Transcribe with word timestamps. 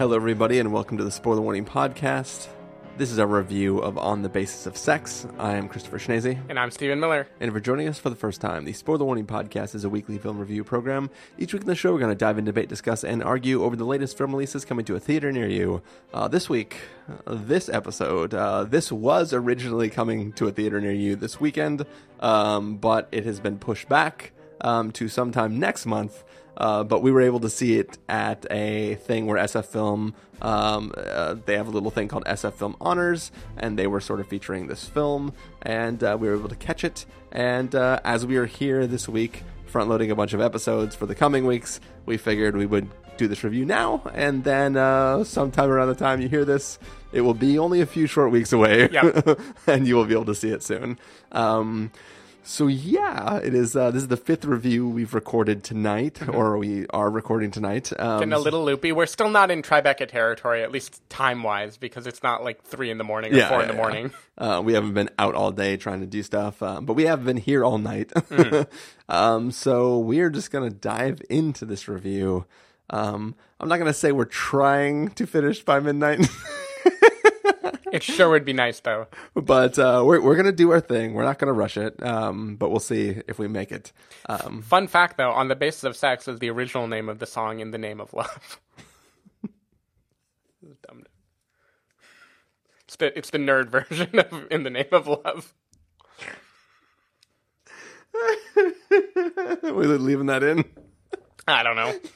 Hello, 0.00 0.16
everybody, 0.16 0.58
and 0.58 0.72
welcome 0.72 0.96
to 0.96 1.04
the 1.04 1.10
Spoiler 1.10 1.42
Warning 1.42 1.66
Podcast. 1.66 2.48
This 2.96 3.10
is 3.12 3.18
our 3.18 3.26
review 3.26 3.80
of 3.80 3.98
On 3.98 4.22
the 4.22 4.30
Basis 4.30 4.64
of 4.64 4.74
Sex. 4.74 5.26
I 5.38 5.56
am 5.56 5.68
Christopher 5.68 5.98
Schnese. 5.98 6.40
And 6.48 6.58
I'm 6.58 6.70
Stephen 6.70 6.98
Miller. 7.00 7.28
And 7.38 7.48
if 7.48 7.52
you're 7.52 7.60
joining 7.60 7.86
us 7.86 7.98
for 7.98 8.08
the 8.08 8.16
first 8.16 8.40
time, 8.40 8.64
the 8.64 8.72
Spoiler 8.72 9.04
Warning 9.04 9.26
Podcast 9.26 9.74
is 9.74 9.84
a 9.84 9.90
weekly 9.90 10.16
film 10.16 10.38
review 10.38 10.64
program. 10.64 11.10
Each 11.36 11.52
week 11.52 11.64
in 11.64 11.68
the 11.68 11.74
show, 11.74 11.92
we're 11.92 11.98
going 11.98 12.12
to 12.12 12.18
dive 12.18 12.38
in, 12.38 12.46
debate, 12.46 12.70
discuss, 12.70 13.04
and 13.04 13.22
argue 13.22 13.62
over 13.62 13.76
the 13.76 13.84
latest 13.84 14.16
film 14.16 14.30
releases 14.30 14.64
coming 14.64 14.86
to 14.86 14.96
a 14.96 14.98
theater 14.98 15.30
near 15.32 15.48
you. 15.48 15.82
Uh, 16.14 16.28
this 16.28 16.48
week, 16.48 16.78
uh, 17.26 17.34
this 17.38 17.68
episode, 17.68 18.32
uh, 18.32 18.64
this 18.64 18.90
was 18.90 19.34
originally 19.34 19.90
coming 19.90 20.32
to 20.32 20.48
a 20.48 20.50
theater 20.50 20.80
near 20.80 20.92
you 20.92 21.14
this 21.14 21.38
weekend, 21.38 21.84
um, 22.20 22.78
but 22.78 23.06
it 23.12 23.26
has 23.26 23.38
been 23.38 23.58
pushed 23.58 23.90
back 23.90 24.32
um, 24.62 24.92
to 24.92 25.08
sometime 25.08 25.58
next 25.58 25.84
month. 25.84 26.24
Uh, 26.60 26.84
but 26.84 27.00
we 27.02 27.10
were 27.10 27.22
able 27.22 27.40
to 27.40 27.48
see 27.48 27.78
it 27.78 27.96
at 28.08 28.44
a 28.50 28.96
thing 28.96 29.24
where 29.24 29.42
SF 29.42 29.64
Film, 29.64 30.14
um, 30.42 30.92
uh, 30.96 31.34
they 31.46 31.56
have 31.56 31.66
a 31.66 31.70
little 31.70 31.90
thing 31.90 32.06
called 32.06 32.24
SF 32.26 32.52
Film 32.52 32.76
Honors, 32.82 33.32
and 33.56 33.78
they 33.78 33.86
were 33.86 34.00
sort 34.00 34.20
of 34.20 34.28
featuring 34.28 34.66
this 34.66 34.84
film, 34.84 35.32
and 35.62 36.04
uh, 36.04 36.16
we 36.20 36.28
were 36.28 36.34
able 36.36 36.50
to 36.50 36.56
catch 36.56 36.84
it. 36.84 37.06
And 37.32 37.74
uh, 37.74 38.00
as 38.04 38.26
we 38.26 38.36
are 38.36 38.44
here 38.44 38.86
this 38.86 39.08
week, 39.08 39.42
front 39.64 39.88
loading 39.88 40.10
a 40.10 40.14
bunch 40.14 40.34
of 40.34 40.40
episodes 40.42 40.94
for 40.94 41.06
the 41.06 41.14
coming 41.14 41.46
weeks, 41.46 41.80
we 42.04 42.18
figured 42.18 42.54
we 42.56 42.66
would 42.66 42.88
do 43.16 43.26
this 43.26 43.42
review 43.42 43.64
now, 43.64 44.02
and 44.12 44.44
then 44.44 44.76
uh, 44.76 45.24
sometime 45.24 45.70
around 45.70 45.88
the 45.88 45.94
time 45.94 46.20
you 46.20 46.28
hear 46.28 46.44
this, 46.44 46.78
it 47.12 47.22
will 47.22 47.34
be 47.34 47.58
only 47.58 47.80
a 47.80 47.86
few 47.86 48.06
short 48.06 48.30
weeks 48.32 48.52
away, 48.52 48.88
Yep. 48.92 49.40
and 49.66 49.88
you 49.88 49.96
will 49.96 50.04
be 50.06 50.12
able 50.14 50.26
to 50.26 50.34
see 50.34 50.50
it 50.50 50.62
soon. 50.62 50.98
Um, 51.32 51.90
so 52.42 52.66
yeah, 52.66 53.36
it 53.38 53.54
is. 53.54 53.76
Uh, 53.76 53.90
this 53.90 54.02
is 54.02 54.08
the 54.08 54.16
fifth 54.16 54.44
review 54.44 54.88
we've 54.88 55.14
recorded 55.14 55.62
tonight, 55.62 56.26
or 56.28 56.58
we 56.58 56.86
are 56.88 57.10
recording 57.10 57.50
tonight. 57.50 57.92
Um, 57.98 58.18
Getting 58.20 58.32
a 58.32 58.38
little 58.38 58.64
loopy. 58.64 58.92
We're 58.92 59.06
still 59.06 59.30
not 59.30 59.50
in 59.50 59.62
Tribeca 59.62 60.08
territory, 60.08 60.62
at 60.62 60.72
least 60.72 61.00
time 61.08 61.42
wise, 61.42 61.76
because 61.76 62.06
it's 62.06 62.22
not 62.22 62.42
like 62.42 62.62
three 62.62 62.90
in 62.90 62.98
the 62.98 63.04
morning 63.04 63.32
or 63.34 63.36
Yeah, 63.36 63.48
four 63.48 63.58
yeah, 63.58 63.62
in 63.62 63.68
the 63.68 63.74
yeah. 63.74 63.80
morning. 63.80 64.10
Uh, 64.38 64.62
we 64.64 64.72
haven't 64.72 64.94
been 64.94 65.10
out 65.18 65.34
all 65.34 65.52
day 65.52 65.76
trying 65.76 66.00
to 66.00 66.06
do 66.06 66.22
stuff, 66.22 66.62
um, 66.62 66.86
but 66.86 66.94
we 66.94 67.04
have 67.04 67.24
been 67.24 67.36
here 67.36 67.64
all 67.64 67.78
night. 67.78 68.08
Mm. 68.08 68.66
um, 69.08 69.50
so 69.50 69.98
we 69.98 70.20
are 70.20 70.30
just 70.30 70.50
going 70.50 70.68
to 70.68 70.74
dive 70.74 71.20
into 71.28 71.64
this 71.64 71.88
review. 71.88 72.46
Um, 72.88 73.34
I'm 73.60 73.68
not 73.68 73.76
going 73.76 73.86
to 73.86 73.94
say 73.94 74.10
we're 74.12 74.24
trying 74.24 75.10
to 75.10 75.26
finish 75.26 75.62
by 75.62 75.78
midnight, 75.80 76.26
It 77.92 78.02
sure 78.02 78.30
would 78.30 78.44
be 78.44 78.52
nice 78.52 78.80
though. 78.80 79.06
but 79.34 79.78
uh, 79.78 80.02
we're 80.04 80.20
we're 80.20 80.34
going 80.34 80.46
to 80.46 80.52
do 80.52 80.70
our 80.70 80.80
thing. 80.80 81.14
We're 81.14 81.24
not 81.24 81.38
going 81.38 81.48
to 81.48 81.52
rush 81.52 81.76
it, 81.76 82.02
um, 82.02 82.56
but 82.56 82.70
we'll 82.70 82.80
see 82.80 83.20
if 83.28 83.38
we 83.38 83.48
make 83.48 83.72
it. 83.72 83.92
Um, 84.28 84.62
Fun 84.62 84.86
fact 84.86 85.16
though, 85.16 85.30
on 85.30 85.48
the 85.48 85.56
basis 85.56 85.84
of 85.84 85.96
sex 85.96 86.28
is 86.28 86.38
the 86.38 86.50
original 86.50 86.86
name 86.86 87.08
of 87.08 87.18
the 87.18 87.26
song 87.26 87.60
in 87.60 87.70
the 87.70 87.78
name 87.78 88.00
of 88.00 88.12
love. 88.14 88.60
Dumb. 90.88 91.04
It's 92.84 92.96
the 92.96 93.16
it's 93.18 93.30
the 93.30 93.38
nerd 93.38 93.68
version 93.70 94.18
of 94.18 94.46
in 94.50 94.62
the 94.64 94.70
name 94.70 94.88
of 94.92 95.06
love. 95.06 95.54
we're 99.62 99.98
leaving 99.98 100.26
that 100.26 100.42
in. 100.42 100.64
I 101.48 101.62
don't 101.62 101.76
know. 101.76 101.94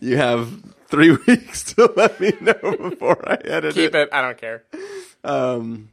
You 0.00 0.16
have 0.18 0.48
three 0.90 1.10
weeks 1.26 1.72
to 1.74 1.92
let 1.96 2.20
me 2.20 2.32
know 2.40 2.76
before 2.90 3.28
I 3.28 3.34
edit 3.44 3.64
it. 3.64 3.74
Keep 3.74 3.94
it. 3.94 4.08
I 4.12 4.22
don't 4.22 4.38
care. 4.38 4.64
Um, 5.24 5.90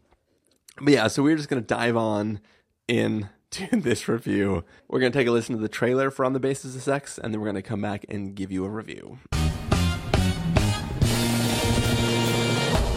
but 0.81 0.93
yeah, 0.93 1.07
so 1.07 1.23
we're 1.23 1.37
just 1.37 1.49
going 1.49 1.61
to 1.61 1.67
dive 1.67 1.95
on 1.95 2.39
in 2.87 3.29
to 3.51 3.67
this 3.71 4.07
review. 4.07 4.63
We're 4.87 4.99
going 4.99 5.11
to 5.11 5.17
take 5.17 5.27
a 5.27 5.31
listen 5.31 5.55
to 5.55 5.61
the 5.61 5.69
trailer 5.69 6.11
for 6.11 6.25
On 6.25 6.33
the 6.33 6.39
Basis 6.39 6.75
of 6.75 6.81
Sex, 6.81 7.17
and 7.17 7.33
then 7.33 7.39
we're 7.39 7.47
going 7.47 7.55
to 7.55 7.61
come 7.61 7.81
back 7.81 8.05
and 8.09 8.35
give 8.35 8.51
you 8.51 8.65
a 8.65 8.69
review. 8.69 9.19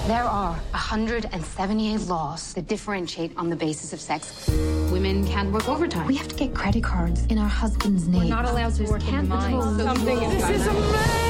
There 0.06 0.25
are 0.25 0.55
178 0.72 2.00
laws 2.09 2.53
that 2.55 2.66
differentiate 2.66 3.33
on 3.37 3.49
the 3.49 3.55
basis 3.55 3.93
of 3.93 4.00
sex. 4.00 4.49
Women 4.91 5.25
can't 5.25 5.53
work 5.53 5.69
overtime. 5.69 6.09
We 6.09 6.16
have 6.16 6.27
to 6.27 6.34
get 6.34 6.53
credit 6.53 6.83
cards 6.83 7.25
in 7.27 7.39
our 7.39 7.49
husband's 7.49 8.09
name. 8.09 8.28
not 8.28 8.44
allowed 8.44 8.75
to 8.75 8.91
work 8.91 9.06
in 9.06 9.28
mines. 9.28 9.81
Something 9.81 11.30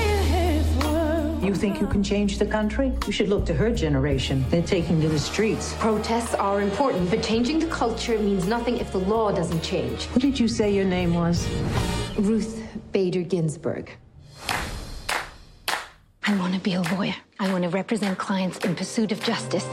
You 1.41 1.55
think 1.55 1.81
you 1.81 1.87
can 1.87 2.03
change 2.03 2.39
the 2.39 2.45
country? 2.45 2.93
You 3.07 3.13
should 3.13 3.29
look 3.29 3.47
to 3.47 3.55
her 3.55 3.71
generation. 3.71 4.45
They're 4.51 4.61
taking 4.61 5.01
to 5.01 5.09
the 5.09 5.19
streets. 5.19 5.75
Protests 5.79 6.35
are 6.35 6.61
important, 6.61 7.09
but 7.09 7.23
changing 7.23 7.61
the 7.61 7.67
culture 7.69 8.19
means 8.19 8.47
nothing 8.47 8.77
if 8.77 8.93
the 8.93 8.99
law 8.99 9.33
doesn't 9.33 9.63
change. 9.63 10.05
What 10.09 10.21
did 10.21 10.39
you 10.39 10.47
say 10.47 10.75
your 10.75 10.85
name 10.85 11.15
was? 11.15 11.49
Ruth 12.19 12.63
Bader 12.93 13.23
Ginsburg. 13.23 13.91
I 16.27 16.37
want 16.37 16.53
to 16.53 16.61
be 16.61 16.75
a 16.75 16.83
lawyer. 16.83 17.15
I 17.39 17.51
want 17.51 17.65
to 17.65 17.71
represent 17.71 18.19
clients 18.19 18.59
in 18.59 18.77
pursuit 18.77 19.11
of 19.11 19.23
justice. 19.23 19.67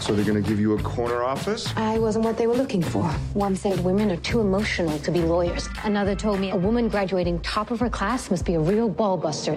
So 0.00 0.12
they're 0.12 0.24
gonna 0.24 0.40
give 0.40 0.58
you 0.58 0.76
a 0.76 0.82
corner 0.82 1.22
office? 1.22 1.72
I 1.76 2.00
wasn't 2.00 2.24
what 2.24 2.36
they 2.36 2.48
were 2.48 2.56
looking 2.56 2.82
for. 2.82 3.04
One 3.34 3.54
said 3.54 3.78
women 3.84 4.10
are 4.10 4.16
too 4.16 4.40
emotional 4.40 4.98
to 4.98 5.12
be 5.12 5.20
lawyers. 5.20 5.68
Another 5.84 6.16
told 6.16 6.40
me 6.40 6.50
a 6.50 6.56
woman 6.56 6.88
graduating 6.88 7.38
top 7.40 7.70
of 7.70 7.78
her 7.78 7.88
class 7.88 8.28
must 8.28 8.44
be 8.44 8.54
a 8.54 8.60
real 8.60 8.88
ball 8.88 9.16
buster. 9.16 9.56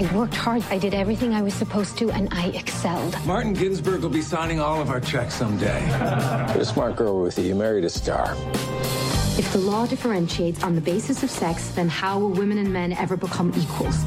I 0.00 0.14
worked 0.14 0.34
hard. 0.34 0.64
I 0.70 0.78
did 0.78 0.94
everything 0.94 1.34
I 1.34 1.42
was 1.42 1.52
supposed 1.52 1.98
to, 1.98 2.10
and 2.10 2.32
I 2.32 2.46
excelled. 2.48 3.18
Martin 3.26 3.52
Ginsburg 3.52 4.00
will 4.00 4.08
be 4.08 4.22
signing 4.22 4.58
all 4.58 4.80
of 4.80 4.88
our 4.88 4.98
checks 4.98 5.34
someday. 5.34 5.86
You're 6.54 6.62
a 6.62 6.64
smart 6.64 6.96
girl, 6.96 7.18
Ruthie. 7.18 7.42
You 7.42 7.54
married 7.54 7.84
a 7.84 7.90
star. 7.90 8.34
If 9.38 9.52
the 9.52 9.58
law 9.58 9.84
differentiates 9.84 10.64
on 10.64 10.74
the 10.74 10.80
basis 10.80 11.22
of 11.22 11.30
sex, 11.30 11.68
then 11.72 11.90
how 11.90 12.18
will 12.18 12.30
women 12.30 12.56
and 12.56 12.72
men 12.72 12.94
ever 12.94 13.14
become 13.14 13.52
equals? 13.54 14.02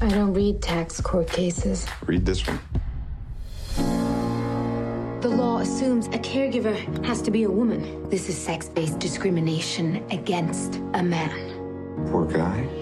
I 0.00 0.08
don't 0.08 0.34
read 0.34 0.62
tax 0.62 1.00
court 1.00 1.26
cases. 1.26 1.84
Read 2.06 2.24
this 2.24 2.46
one. 2.46 2.60
The 5.20 5.28
law 5.28 5.58
assumes 5.58 6.06
a 6.06 6.18
caregiver 6.18 6.76
has 7.04 7.22
to 7.22 7.32
be 7.32 7.42
a 7.42 7.50
woman. 7.50 8.08
This 8.08 8.28
is 8.28 8.38
sex 8.38 8.68
based 8.68 9.00
discrimination 9.00 10.04
against 10.12 10.76
a 10.94 11.02
man. 11.02 12.06
Poor 12.12 12.24
guy. 12.24 12.81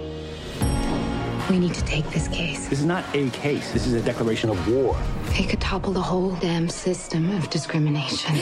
We 1.50 1.59
need 1.59 1.75
to 1.75 1.84
take 1.84 2.09
this 2.11 2.28
case. 2.28 2.69
This 2.69 2.78
is 2.78 2.84
not 2.84 3.05
a 3.12 3.28
case. 3.31 3.72
This 3.72 3.84
is 3.84 3.94
a 3.94 4.00
declaration 4.00 4.50
of 4.50 4.72
war. 4.72 4.97
They 5.37 5.43
could 5.43 5.61
topple 5.61 5.93
the 5.93 6.00
whole 6.00 6.31
damn 6.37 6.69
system 6.69 7.28
of 7.37 7.50
discrimination. 7.50 8.37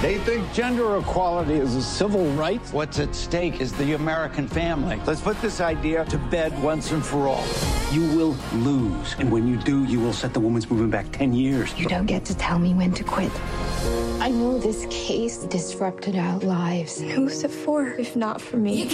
They 0.00 0.16
think 0.24 0.50
gender 0.54 0.96
equality 0.96 1.54
is 1.54 1.74
a 1.74 1.82
civil 1.82 2.24
right. 2.32 2.60
What's 2.72 2.98
at 3.00 3.14
stake 3.14 3.60
is 3.60 3.72
the 3.72 3.92
American 3.92 4.48
family. 4.48 4.98
Let's 5.04 5.20
put 5.20 5.38
this 5.42 5.60
idea 5.60 6.06
to 6.06 6.16
bed 6.16 6.58
once 6.62 6.90
and 6.92 7.04
for 7.04 7.28
all. 7.28 7.44
You 7.92 8.06
will 8.16 8.34
lose. 8.54 9.14
And 9.18 9.30
when 9.30 9.46
you 9.46 9.58
do, 9.58 9.84
you 9.84 10.00
will 10.00 10.14
set 10.14 10.32
the 10.32 10.40
women's 10.40 10.70
movement 10.70 10.92
back 10.92 11.12
10 11.12 11.34
years. 11.34 11.78
You 11.78 11.86
don't 11.86 12.06
get 12.06 12.24
to 12.26 12.34
tell 12.34 12.58
me 12.58 12.72
when 12.72 12.92
to 12.92 13.04
quit. 13.04 13.32
I 14.20 14.30
know 14.30 14.56
this 14.58 14.86
case 14.88 15.38
disrupted 15.44 16.16
our 16.16 16.38
lives. 16.38 16.98
Who's 16.98 17.44
it 17.44 17.50
for, 17.50 17.88
if 17.88 18.16
not 18.16 18.40
for 18.40 18.56
me? 18.56 18.88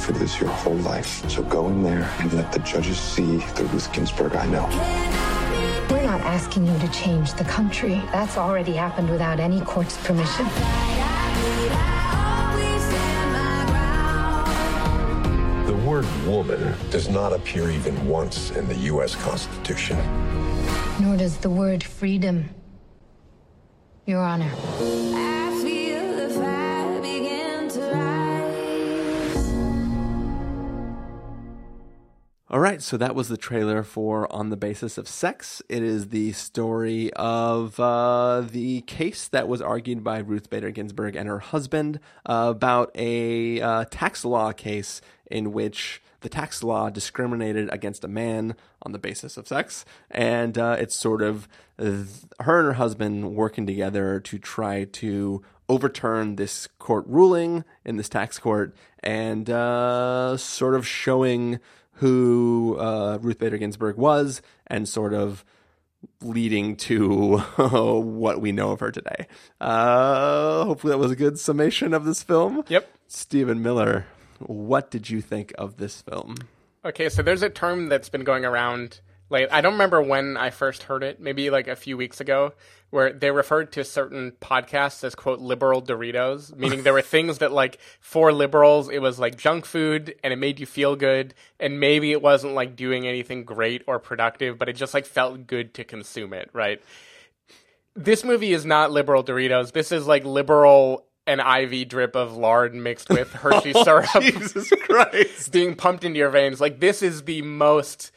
For 0.00 0.12
this 0.12 0.40
your 0.40 0.50
whole 0.50 0.76
life. 0.76 1.28
So 1.30 1.42
go 1.42 1.68
in 1.68 1.82
there 1.82 2.10
and 2.18 2.32
let 2.32 2.52
the 2.52 2.58
judges 2.60 2.98
see 2.98 3.36
the 3.54 3.64
Ruth 3.64 3.92
Ginsburg 3.92 4.34
I 4.34 4.46
know. 4.46 4.66
We're 5.90 6.02
not 6.02 6.20
asking 6.22 6.66
you 6.66 6.78
to 6.78 6.88
change 6.88 7.34
the 7.34 7.44
country. 7.44 8.02
That's 8.12 8.38
already 8.38 8.72
happened 8.72 9.10
without 9.10 9.38
any 9.38 9.60
court's 9.60 9.96
permission. 9.98 10.46
The 15.66 15.76
word 15.86 16.06
woman 16.26 16.74
does 16.90 17.08
not 17.08 17.32
appear 17.32 17.70
even 17.70 18.08
once 18.08 18.50
in 18.52 18.66
the 18.68 18.76
U.S. 18.92 19.14
Constitution. 19.16 19.98
Nor 21.00 21.16
does 21.16 21.36
the 21.36 21.50
word 21.50 21.84
freedom. 21.84 22.48
Your 24.06 24.20
Honor. 24.20 24.50
All 32.52 32.58
right, 32.58 32.82
so 32.82 32.96
that 32.96 33.14
was 33.14 33.28
the 33.28 33.36
trailer 33.36 33.84
for 33.84 34.26
On 34.32 34.50
the 34.50 34.56
Basis 34.56 34.98
of 34.98 35.06
Sex. 35.06 35.62
It 35.68 35.84
is 35.84 36.08
the 36.08 36.32
story 36.32 37.12
of 37.12 37.78
uh, 37.78 38.40
the 38.40 38.80
case 38.88 39.28
that 39.28 39.46
was 39.46 39.62
argued 39.62 40.02
by 40.02 40.18
Ruth 40.18 40.50
Bader 40.50 40.72
Ginsburg 40.72 41.14
and 41.14 41.28
her 41.28 41.38
husband 41.38 42.00
about 42.26 42.90
a 42.96 43.60
uh, 43.60 43.84
tax 43.88 44.24
law 44.24 44.50
case 44.50 45.00
in 45.30 45.52
which 45.52 46.02
the 46.22 46.28
tax 46.28 46.64
law 46.64 46.90
discriminated 46.90 47.72
against 47.72 48.02
a 48.02 48.08
man 48.08 48.56
on 48.82 48.90
the 48.90 48.98
basis 48.98 49.36
of 49.36 49.46
sex. 49.46 49.84
And 50.10 50.58
uh, 50.58 50.74
it's 50.76 50.96
sort 50.96 51.22
of 51.22 51.46
th- 51.78 52.04
her 52.40 52.58
and 52.58 52.66
her 52.66 52.72
husband 52.72 53.36
working 53.36 53.64
together 53.64 54.18
to 54.18 54.38
try 54.40 54.86
to 54.86 55.40
overturn 55.68 56.34
this 56.34 56.66
court 56.80 57.04
ruling 57.06 57.64
in 57.84 57.96
this 57.96 58.08
tax 58.08 58.40
court 58.40 58.74
and 59.04 59.48
uh, 59.48 60.36
sort 60.36 60.74
of 60.74 60.84
showing 60.84 61.60
who 62.00 62.78
uh, 62.80 63.18
Ruth 63.20 63.38
Bader 63.38 63.58
Ginsburg 63.58 63.96
was 63.96 64.40
and 64.66 64.88
sort 64.88 65.12
of 65.12 65.44
leading 66.22 66.76
to 66.76 67.38
what 67.58 68.40
we 68.40 68.52
know 68.52 68.70
of 68.70 68.80
her 68.80 68.90
today. 68.90 69.26
Uh, 69.60 70.64
hopefully, 70.64 70.92
that 70.92 70.98
was 70.98 71.10
a 71.10 71.16
good 71.16 71.38
summation 71.38 71.92
of 71.92 72.06
this 72.06 72.22
film. 72.22 72.64
Yep. 72.68 72.90
Stephen 73.06 73.62
Miller, 73.62 74.06
what 74.38 74.90
did 74.90 75.10
you 75.10 75.20
think 75.20 75.52
of 75.58 75.76
this 75.76 76.00
film? 76.00 76.36
Okay, 76.86 77.10
so 77.10 77.22
there's 77.22 77.42
a 77.42 77.50
term 77.50 77.90
that's 77.90 78.08
been 78.08 78.24
going 78.24 78.46
around. 78.46 79.00
Like 79.30 79.48
I 79.52 79.60
don't 79.60 79.72
remember 79.72 80.02
when 80.02 80.36
I 80.36 80.50
first 80.50 80.82
heard 80.82 81.02
it, 81.02 81.20
maybe 81.20 81.48
like 81.50 81.68
a 81.68 81.76
few 81.76 81.96
weeks 81.96 82.20
ago, 82.20 82.52
where 82.90 83.12
they 83.12 83.30
referred 83.30 83.72
to 83.72 83.84
certain 83.84 84.32
podcasts 84.40 85.04
as 85.04 85.14
quote 85.14 85.38
liberal 85.38 85.80
Doritos, 85.80 86.54
meaning 86.56 86.82
there 86.82 86.92
were 86.92 87.00
things 87.16 87.38
that 87.38 87.52
like 87.52 87.78
for 88.00 88.32
liberals 88.32 88.88
it 88.90 89.00
was 89.00 89.18
like 89.20 89.38
junk 89.38 89.64
food 89.64 90.16
and 90.24 90.32
it 90.32 90.36
made 90.36 90.58
you 90.58 90.66
feel 90.66 90.96
good, 90.96 91.32
and 91.60 91.78
maybe 91.80 92.10
it 92.12 92.20
wasn't 92.20 92.54
like 92.54 92.74
doing 92.76 93.06
anything 93.06 93.44
great 93.44 93.82
or 93.86 93.98
productive, 94.00 94.58
but 94.58 94.68
it 94.68 94.74
just 94.74 94.92
like 94.94 95.06
felt 95.06 95.46
good 95.46 95.74
to 95.74 95.84
consume 95.84 96.32
it, 96.32 96.50
right? 96.52 96.82
This 97.94 98.24
movie 98.24 98.52
is 98.52 98.66
not 98.66 98.90
liberal 98.90 99.22
Doritos. 99.24 99.72
This 99.72 99.92
is 99.92 100.06
like 100.06 100.24
liberal 100.24 101.06
an 101.26 101.38
IV 101.38 101.88
drip 101.88 102.16
of 102.16 102.36
lard 102.36 102.74
mixed 102.74 103.08
with 103.08 103.32
Hershey 103.32 103.72
Oh, 103.76 103.84
syrup. 103.84 104.08
Jesus 104.20 104.70
Christ. 104.70 105.52
being 105.52 105.76
pumped 105.76 106.02
into 106.04 106.18
your 106.18 106.30
veins. 106.30 106.60
Like 106.60 106.80
this 106.80 107.02
is 107.02 107.22
the 107.22 107.42
most 107.42 108.10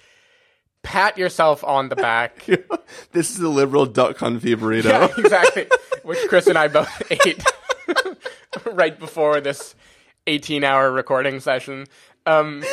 pat 0.83 1.17
yourself 1.17 1.63
on 1.63 1.89
the 1.89 1.95
back. 1.95 2.45
this 3.11 3.31
is 3.31 3.39
a 3.39 3.49
liberal 3.49 3.85
duck 3.85 4.17
confit 4.17 4.57
burrito. 4.57 4.85
yeah, 4.85 5.07
exactly. 5.17 5.67
Which 6.03 6.19
Chris 6.27 6.47
and 6.47 6.57
I 6.57 6.67
both 6.67 7.01
ate 7.25 7.43
right 8.65 8.97
before 8.99 9.41
this 9.41 9.73
18-hour 10.27 10.91
recording 10.91 11.39
session. 11.39 11.85
Um, 12.25 12.63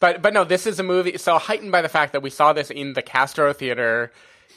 but 0.00 0.20
but 0.20 0.34
no, 0.34 0.44
this 0.44 0.66
is 0.66 0.80
a 0.80 0.82
movie 0.82 1.16
so 1.18 1.38
heightened 1.38 1.72
by 1.72 1.82
the 1.82 1.88
fact 1.88 2.12
that 2.12 2.22
we 2.22 2.30
saw 2.30 2.52
this 2.52 2.70
in 2.70 2.94
the 2.94 3.02
Castro 3.02 3.52
Theater, 3.52 4.12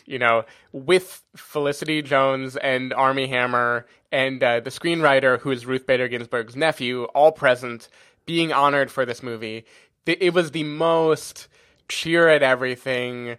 you 0.05 0.17
know, 0.19 0.43
with 0.71 1.21
Felicity 1.35 2.01
Jones 2.01 2.57
and 2.57 2.93
Armie 2.93 3.27
Hammer 3.27 3.85
and 4.11 4.41
uh, 4.41 4.59
the 4.61 4.69
screenwriter 4.69 5.39
who 5.39 5.51
is 5.51 5.65
Ruth 5.65 5.85
Bader 5.85 6.07
Ginsburg's 6.07 6.55
nephew, 6.55 7.03
all 7.05 7.31
present, 7.31 7.89
being 8.25 8.51
honored 8.51 8.89
for 8.89 9.05
this 9.05 9.21
movie. 9.21 9.65
It 10.05 10.33
was 10.33 10.51
the 10.51 10.63
most 10.63 11.49
cheer 11.87 12.27
at 12.29 12.43
everything. 12.43 13.37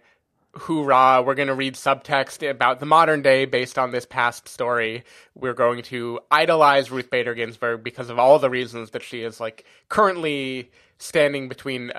Hoorah, 0.53 1.23
we're 1.25 1.35
going 1.35 1.47
to 1.47 1.53
read 1.53 1.75
subtext 1.75 2.47
about 2.47 2.79
the 2.79 2.85
modern 2.85 3.21
day 3.21 3.45
based 3.45 3.77
on 3.77 3.91
this 3.91 4.05
past 4.05 4.47
story. 4.47 5.03
We're 5.35 5.53
going 5.53 5.83
to 5.83 6.19
idolize 6.31 6.89
Ruth 6.89 7.09
Bader 7.09 7.35
Ginsburg 7.35 7.83
because 7.83 8.09
of 8.09 8.17
all 8.17 8.39
the 8.39 8.49
reasons 8.49 8.91
that 8.91 9.03
she 9.03 9.21
is 9.21 9.39
like 9.39 9.65
currently 9.89 10.71
standing 10.97 11.49
between 11.49 11.91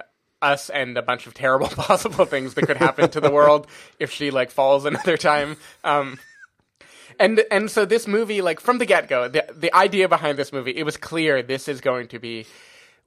us 0.43 0.71
and 0.71 0.97
a 0.97 1.03
bunch 1.03 1.27
of 1.27 1.35
terrible 1.35 1.69
possible 1.69 2.25
things 2.25 2.55
that 2.55 2.67
could 2.67 2.77
happen 2.77 3.11
to 3.11 3.21
the 3.21 3.31
world 3.31 3.67
if 3.99 4.11
she 4.11 4.31
like 4.31 4.51
falls 4.51 4.85
another 4.85 5.17
time. 5.17 5.57
Um, 5.85 6.19
and 7.19 7.43
and 7.51 7.71
so 7.71 7.85
this 7.85 8.07
movie, 8.07 8.41
like 8.41 8.61
from 8.61 8.79
the 8.79 8.87
get 8.87 9.09
go, 9.09 9.29
the 9.29 9.45
the 9.55 9.75
idea 9.75 10.09
behind 10.09 10.39
this 10.39 10.53
movie, 10.53 10.73
it 10.73 10.85
was 10.85 10.97
clear 10.97 11.43
this 11.43 11.69
is 11.69 11.81
going 11.81 12.09
to 12.09 12.19
be. 12.19 12.47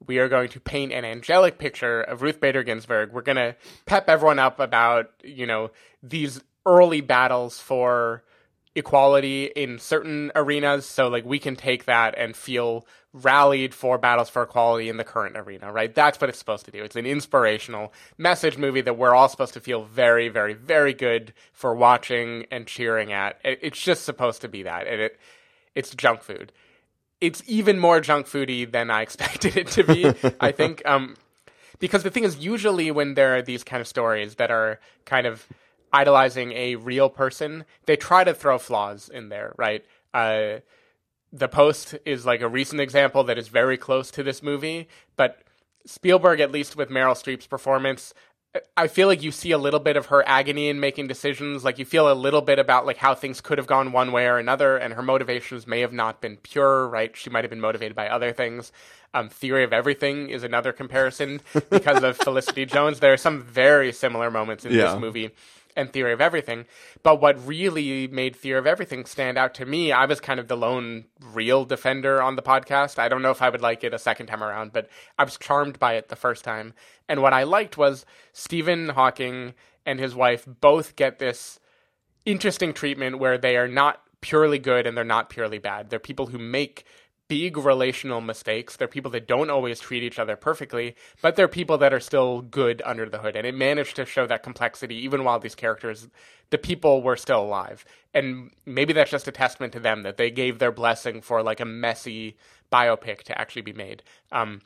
We 0.06 0.18
are 0.18 0.28
going 0.28 0.48
to 0.50 0.60
paint 0.60 0.92
an 0.92 1.04
angelic 1.04 1.58
picture 1.58 2.02
of 2.02 2.22
Ruth 2.22 2.40
Bader 2.40 2.62
Ginsburg. 2.62 3.12
We're 3.12 3.22
going 3.22 3.36
to 3.36 3.56
pep 3.86 4.08
everyone 4.08 4.38
up 4.38 4.60
about, 4.60 5.10
you 5.22 5.46
know, 5.46 5.70
these 6.02 6.40
early 6.66 7.00
battles 7.00 7.60
for 7.60 8.22
equality 8.74 9.44
in 9.44 9.78
certain 9.78 10.32
arenas. 10.34 10.86
So, 10.86 11.08
like, 11.08 11.24
we 11.24 11.38
can 11.38 11.56
take 11.56 11.84
that 11.84 12.16
and 12.18 12.36
feel 12.36 12.86
rallied 13.12 13.72
for 13.72 13.96
battles 13.96 14.28
for 14.28 14.42
equality 14.42 14.88
in 14.88 14.96
the 14.96 15.04
current 15.04 15.36
arena, 15.36 15.70
right? 15.70 15.94
That's 15.94 16.20
what 16.20 16.28
it's 16.28 16.38
supposed 16.38 16.64
to 16.64 16.72
do. 16.72 16.82
It's 16.82 16.96
an 16.96 17.06
inspirational 17.06 17.92
message 18.18 18.58
movie 18.58 18.80
that 18.80 18.98
we're 18.98 19.14
all 19.14 19.28
supposed 19.28 19.54
to 19.54 19.60
feel 19.60 19.84
very, 19.84 20.28
very, 20.28 20.54
very 20.54 20.92
good 20.92 21.32
for 21.52 21.74
watching 21.74 22.46
and 22.50 22.66
cheering 22.66 23.12
at. 23.12 23.38
It's 23.44 23.80
just 23.80 24.04
supposed 24.04 24.40
to 24.42 24.48
be 24.48 24.64
that. 24.64 24.88
And 24.88 25.00
it, 25.00 25.20
it's 25.76 25.94
junk 25.94 26.22
food 26.22 26.52
it's 27.20 27.42
even 27.46 27.78
more 27.78 28.00
junk 28.00 28.26
foody 28.26 28.70
than 28.70 28.90
I 28.90 29.02
expected 29.06 29.56
it 29.56 29.68
to 29.68 29.84
be. 29.84 30.12
I 30.40 30.52
think 30.60 30.82
um, 30.84 31.16
because 31.78 32.02
the 32.02 32.10
thing 32.10 32.24
is, 32.24 32.38
usually 32.38 32.90
when 32.90 33.14
there 33.14 33.36
are 33.36 33.42
these 33.42 33.64
kind 33.64 33.80
of 33.80 33.86
stories 33.86 34.36
that 34.36 34.50
are 34.50 34.80
kind 35.04 35.26
of 35.26 35.46
idolizing 35.92 36.52
a 36.52 36.76
real 36.76 37.08
person, 37.08 37.64
they 37.86 37.96
try 37.96 38.24
to 38.24 38.34
throw 38.34 38.58
flaws 38.58 39.08
in 39.08 39.28
there, 39.28 39.54
right? 39.56 39.84
Uh, 40.12 40.60
the 41.32 41.48
Post 41.48 41.96
is 42.04 42.24
like 42.24 42.40
a 42.40 42.48
recent 42.48 42.80
example 42.80 43.24
that 43.24 43.38
is 43.38 43.48
very 43.48 43.76
close 43.76 44.10
to 44.12 44.22
this 44.22 44.42
movie, 44.42 44.88
but 45.16 45.42
Spielberg, 45.86 46.40
at 46.40 46.50
least 46.50 46.76
with 46.76 46.88
Meryl 46.88 47.14
Streep's 47.14 47.46
performance, 47.46 48.14
I 48.76 48.86
feel 48.86 49.08
like 49.08 49.22
you 49.22 49.32
see 49.32 49.50
a 49.50 49.58
little 49.58 49.80
bit 49.80 49.96
of 49.96 50.06
her 50.06 50.22
agony 50.28 50.68
in 50.68 50.78
making 50.78 51.08
decisions. 51.08 51.64
Like 51.64 51.78
you 51.78 51.84
feel 51.84 52.10
a 52.10 52.14
little 52.14 52.40
bit 52.40 52.58
about 52.58 52.86
like 52.86 52.98
how 52.98 53.14
things 53.14 53.40
could 53.40 53.58
have 53.58 53.66
gone 53.66 53.90
one 53.92 54.12
way 54.12 54.26
or 54.26 54.38
another, 54.38 54.76
and 54.76 54.94
her 54.94 55.02
motivations 55.02 55.66
may 55.66 55.80
have 55.80 55.92
not 55.92 56.20
been 56.20 56.36
pure. 56.36 56.86
Right? 56.88 57.16
She 57.16 57.30
might 57.30 57.42
have 57.44 57.50
been 57.50 57.60
motivated 57.60 57.96
by 57.96 58.08
other 58.08 58.32
things. 58.32 58.70
Um, 59.12 59.28
Theory 59.28 59.64
of 59.64 59.72
Everything 59.72 60.28
is 60.28 60.42
another 60.42 60.72
comparison 60.72 61.40
because 61.70 62.02
of 62.02 62.16
Felicity 62.24 62.66
Jones. 62.66 63.00
There 63.00 63.12
are 63.12 63.16
some 63.16 63.42
very 63.42 63.92
similar 63.92 64.30
moments 64.30 64.64
in 64.64 64.72
Yeah. 64.72 64.92
this 64.92 65.00
movie 65.00 65.30
and 65.76 65.92
Theory 65.92 66.12
of 66.12 66.20
Everything. 66.20 66.64
But 67.02 67.20
what 67.20 67.46
really 67.46 68.06
made 68.08 68.36
Theory 68.36 68.58
of 68.58 68.66
Everything 68.66 69.04
stand 69.04 69.38
out 69.38 69.54
to 69.54 69.66
me, 69.66 69.92
I 69.92 70.06
was 70.06 70.20
kind 70.20 70.40
of 70.40 70.48
the 70.48 70.56
lone 70.56 71.04
real 71.20 71.64
defender 71.64 72.22
on 72.22 72.36
the 72.36 72.42
podcast. 72.42 72.98
I 72.98 73.08
don't 73.08 73.22
know 73.22 73.30
if 73.30 73.42
I 73.42 73.50
would 73.50 73.62
like 73.62 73.84
it 73.84 73.94
a 73.94 73.98
second 73.98 74.26
time 74.26 74.42
around, 74.42 74.72
but 74.72 74.88
I 75.18 75.24
was 75.24 75.38
charmed 75.38 75.78
by 75.78 75.94
it 75.94 76.08
the 76.08 76.16
first 76.16 76.44
time. 76.44 76.74
And 77.08 77.22
what 77.22 77.32
I 77.32 77.42
liked 77.42 77.76
was 77.76 78.06
Stephen 78.32 78.90
Hawking 78.90 79.54
and 79.86 79.98
his 79.98 80.14
wife 80.14 80.46
both 80.46 80.96
get 80.96 81.18
this 81.18 81.60
interesting 82.24 82.72
treatment 82.72 83.18
where 83.18 83.36
they 83.36 83.56
are 83.56 83.68
not 83.68 84.00
purely 84.20 84.58
good 84.58 84.86
and 84.86 84.96
they're 84.96 85.04
not 85.04 85.28
purely 85.28 85.58
bad. 85.58 85.90
They're 85.90 85.98
people 85.98 86.28
who 86.28 86.38
make 86.38 86.84
big 87.28 87.56
relational 87.56 88.20
mistakes. 88.20 88.76
They're 88.76 88.88
people 88.88 89.10
that 89.12 89.26
don't 89.26 89.50
always 89.50 89.80
treat 89.80 90.02
each 90.02 90.18
other 90.18 90.36
perfectly, 90.36 90.94
but 91.22 91.36
they're 91.36 91.48
people 91.48 91.78
that 91.78 91.92
are 91.92 92.00
still 92.00 92.42
good 92.42 92.82
under 92.84 93.08
the 93.08 93.18
hood. 93.18 93.36
And 93.36 93.46
it 93.46 93.54
managed 93.54 93.96
to 93.96 94.04
show 94.04 94.26
that 94.26 94.42
complexity 94.42 94.96
even 94.96 95.24
while 95.24 95.38
these 95.38 95.54
characters, 95.54 96.08
the 96.50 96.58
people 96.58 97.02
were 97.02 97.16
still 97.16 97.40
alive. 97.40 97.84
And 98.12 98.50
maybe 98.66 98.92
that's 98.92 99.10
just 99.10 99.28
a 99.28 99.32
testament 99.32 99.72
to 99.72 99.80
them 99.80 100.02
that 100.02 100.16
they 100.16 100.30
gave 100.30 100.58
their 100.58 100.72
blessing 100.72 101.20
for 101.22 101.42
like 101.42 101.60
a 101.60 101.64
messy 101.64 102.36
biopic 102.72 103.22
to 103.22 103.38
actually 103.38 103.62
be 103.62 103.72
made. 103.72 104.02
Um, 104.30 104.60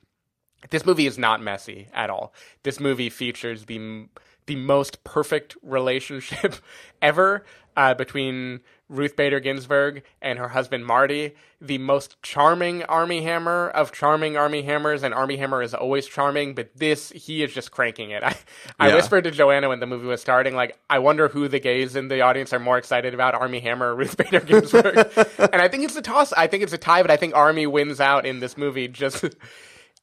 this 0.70 0.84
movie 0.84 1.06
is 1.06 1.18
not 1.18 1.42
messy 1.42 1.88
at 1.94 2.10
all. 2.10 2.32
This 2.62 2.80
movie 2.80 3.10
features 3.10 3.66
the 3.66 4.08
the 4.46 4.56
most 4.56 5.04
perfect 5.04 5.56
relationship 5.62 6.56
ever 7.02 7.44
uh, 7.76 7.94
between 7.94 8.60
Ruth 8.88 9.16
Bader 9.16 9.40
Ginsburg 9.40 10.02
and 10.23 10.38
her 10.38 10.49
husband 10.49 10.87
Marty. 10.87 11.35
The 11.61 11.78
most 11.78 12.23
charming 12.23 12.85
Armie 12.85 13.23
Hammer 13.23 13.68
of 13.71 13.90
charming 13.92 14.37
Armie 14.37 14.62
Hammers, 14.62 15.02
and 15.02 15.12
Armie 15.12 15.37
Hammer 15.38 15.61
is 15.61 15.75
always 15.75 16.07
charming, 16.07 16.54
but 16.54 16.71
this 16.76 17.11
he 17.11 17.42
is 17.42 17.52
just 17.52 17.73
cranking 17.73 18.11
it. 18.11 18.23
I, 18.25 18.37
I 18.78 18.88
Yeah. 18.88 18.95
whispered 18.95 19.25
to 19.25 19.30
Joanna 19.33 19.68
when 19.68 19.80
the 19.80 19.87
movie 19.87 20.07
was 20.07 20.21
starting, 20.21 20.54
like, 20.54 20.78
I 20.88 21.00
wonder 21.00 21.26
who 21.28 21.49
the 21.49 21.59
gays 21.59 21.97
in 21.97 22.07
the 22.09 22.21
audience 22.21 22.52
are 22.52 22.61
more 22.61 22.78
excited 22.78 23.12
about, 23.12 23.35
Armie 23.35 23.61
Hammer 23.61 23.88
or 23.88 23.97
Ruth 23.97 24.16
Bader 24.16 24.40
Ginsburg. 24.40 24.97
and 25.38 25.61
I 25.61 25.66
think 25.68 25.83
it's 25.85 25.97
a 25.97 26.02
toss. 26.02 26.33
I 26.33 26.47
think 26.47 26.62
it's 26.62 26.73
a 26.73 26.78
tie, 26.78 27.02
but 27.02 27.11
I 27.11 27.16
think 27.16 27.35
Armie 27.35 27.66
wins 27.66 28.00
out 28.00 28.25
in 28.25 28.38
this 28.40 28.57
movie. 28.57 28.87
Just, 28.87 29.25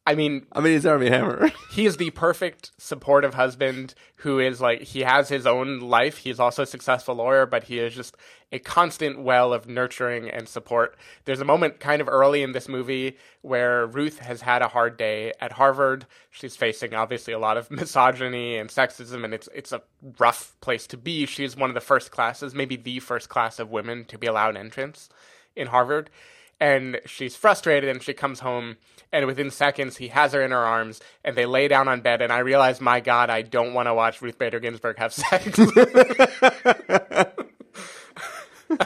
I 0.08 0.14
mean, 0.14 0.46
I 0.52 0.60
mean, 0.60 0.74
he's 0.74 0.86
Armie 0.86 1.10
Hammer. 1.10 1.52
he 1.72 1.88
is 1.88 1.98
the 1.98 2.12
perfect 2.12 2.72
supportive 2.78 3.34
husband 3.34 3.96
who 4.18 4.40
is 4.40 4.62
like 4.62 4.82
he 4.82 5.02
has 5.02 5.30
his 5.30 5.48
own 5.48 5.80
life. 5.80 6.18
He's 6.18 6.40
also 6.40 6.62
a 6.62 6.68
successful 6.68 7.16
lawyer 7.16 7.48
but 7.48 7.64
he 7.64 7.80
is 7.80 7.96
just 7.96 8.16
a 8.52 8.60
constant 8.60 9.20
well 9.20 9.52
of 9.52 9.68
nurturing 9.68 10.30
and 10.30 10.48
support. 10.48 10.96
There's 11.26 11.42
a 11.42 11.46
moment 11.46 11.80
kind 11.80 12.02
of 12.02 12.08
early 12.08 12.44
in 12.44 12.52
this 12.52 12.70
movie 12.70 13.18
where 13.42 13.88
ruth 13.88 14.20
has 14.20 14.42
had 14.42 14.62
a 14.62 14.68
hard 14.68 14.96
day 14.96 15.34
at 15.42 15.54
harvard. 15.54 16.06
She's 16.30 16.56
facing 16.56 16.94
obviously 16.94 17.34
a 17.34 17.40
lot 17.40 17.58
of 17.58 17.72
misogyny 17.72 18.58
and 18.58 18.70
sexism 18.70 19.26
and 19.26 19.34
it's 19.34 19.50
it's 19.56 19.72
a 19.72 19.82
rough 20.20 20.56
place 20.62 20.86
to 20.88 20.98
be. 20.98 21.26
She's 21.26 21.58
one 21.58 21.72
of 21.72 21.74
the 21.74 21.82
first 21.82 22.12
classes 22.12 22.54
maybe 22.54 22.76
the 22.76 23.00
first 23.00 23.30
class 23.30 23.58
of 23.58 23.72
women 23.72 24.06
to 24.06 24.20
be 24.20 24.28
allowed 24.28 24.56
entrance 24.56 25.10
in 25.56 25.68
harvard 25.68 26.12
and 26.60 27.00
she's 27.06 27.36
frustrated 27.36 27.90
and 27.90 28.02
she 28.02 28.14
comes 28.14 28.40
home 28.40 28.78
and 29.12 29.26
within 29.26 29.52
seconds 29.52 29.98
he 29.98 30.08
has 30.10 30.34
her 30.34 30.42
in 30.42 30.52
her 30.52 30.58
arms 30.58 31.02
and 31.24 31.36
they 31.36 31.46
lay 31.46 31.68
down 31.68 31.88
on 31.88 32.02
bed 32.02 32.22
and 32.22 32.32
i 32.32 32.40
realize 32.40 32.80
my 32.80 33.00
god 33.00 33.30
i 33.30 33.42
don't 33.42 33.74
want 33.74 33.88
to 33.88 33.94
watch 33.94 34.22
ruth 34.22 34.38
bader 34.38 34.60
ginsburg 34.60 34.98
have 34.98 35.14
sex. 35.14 35.60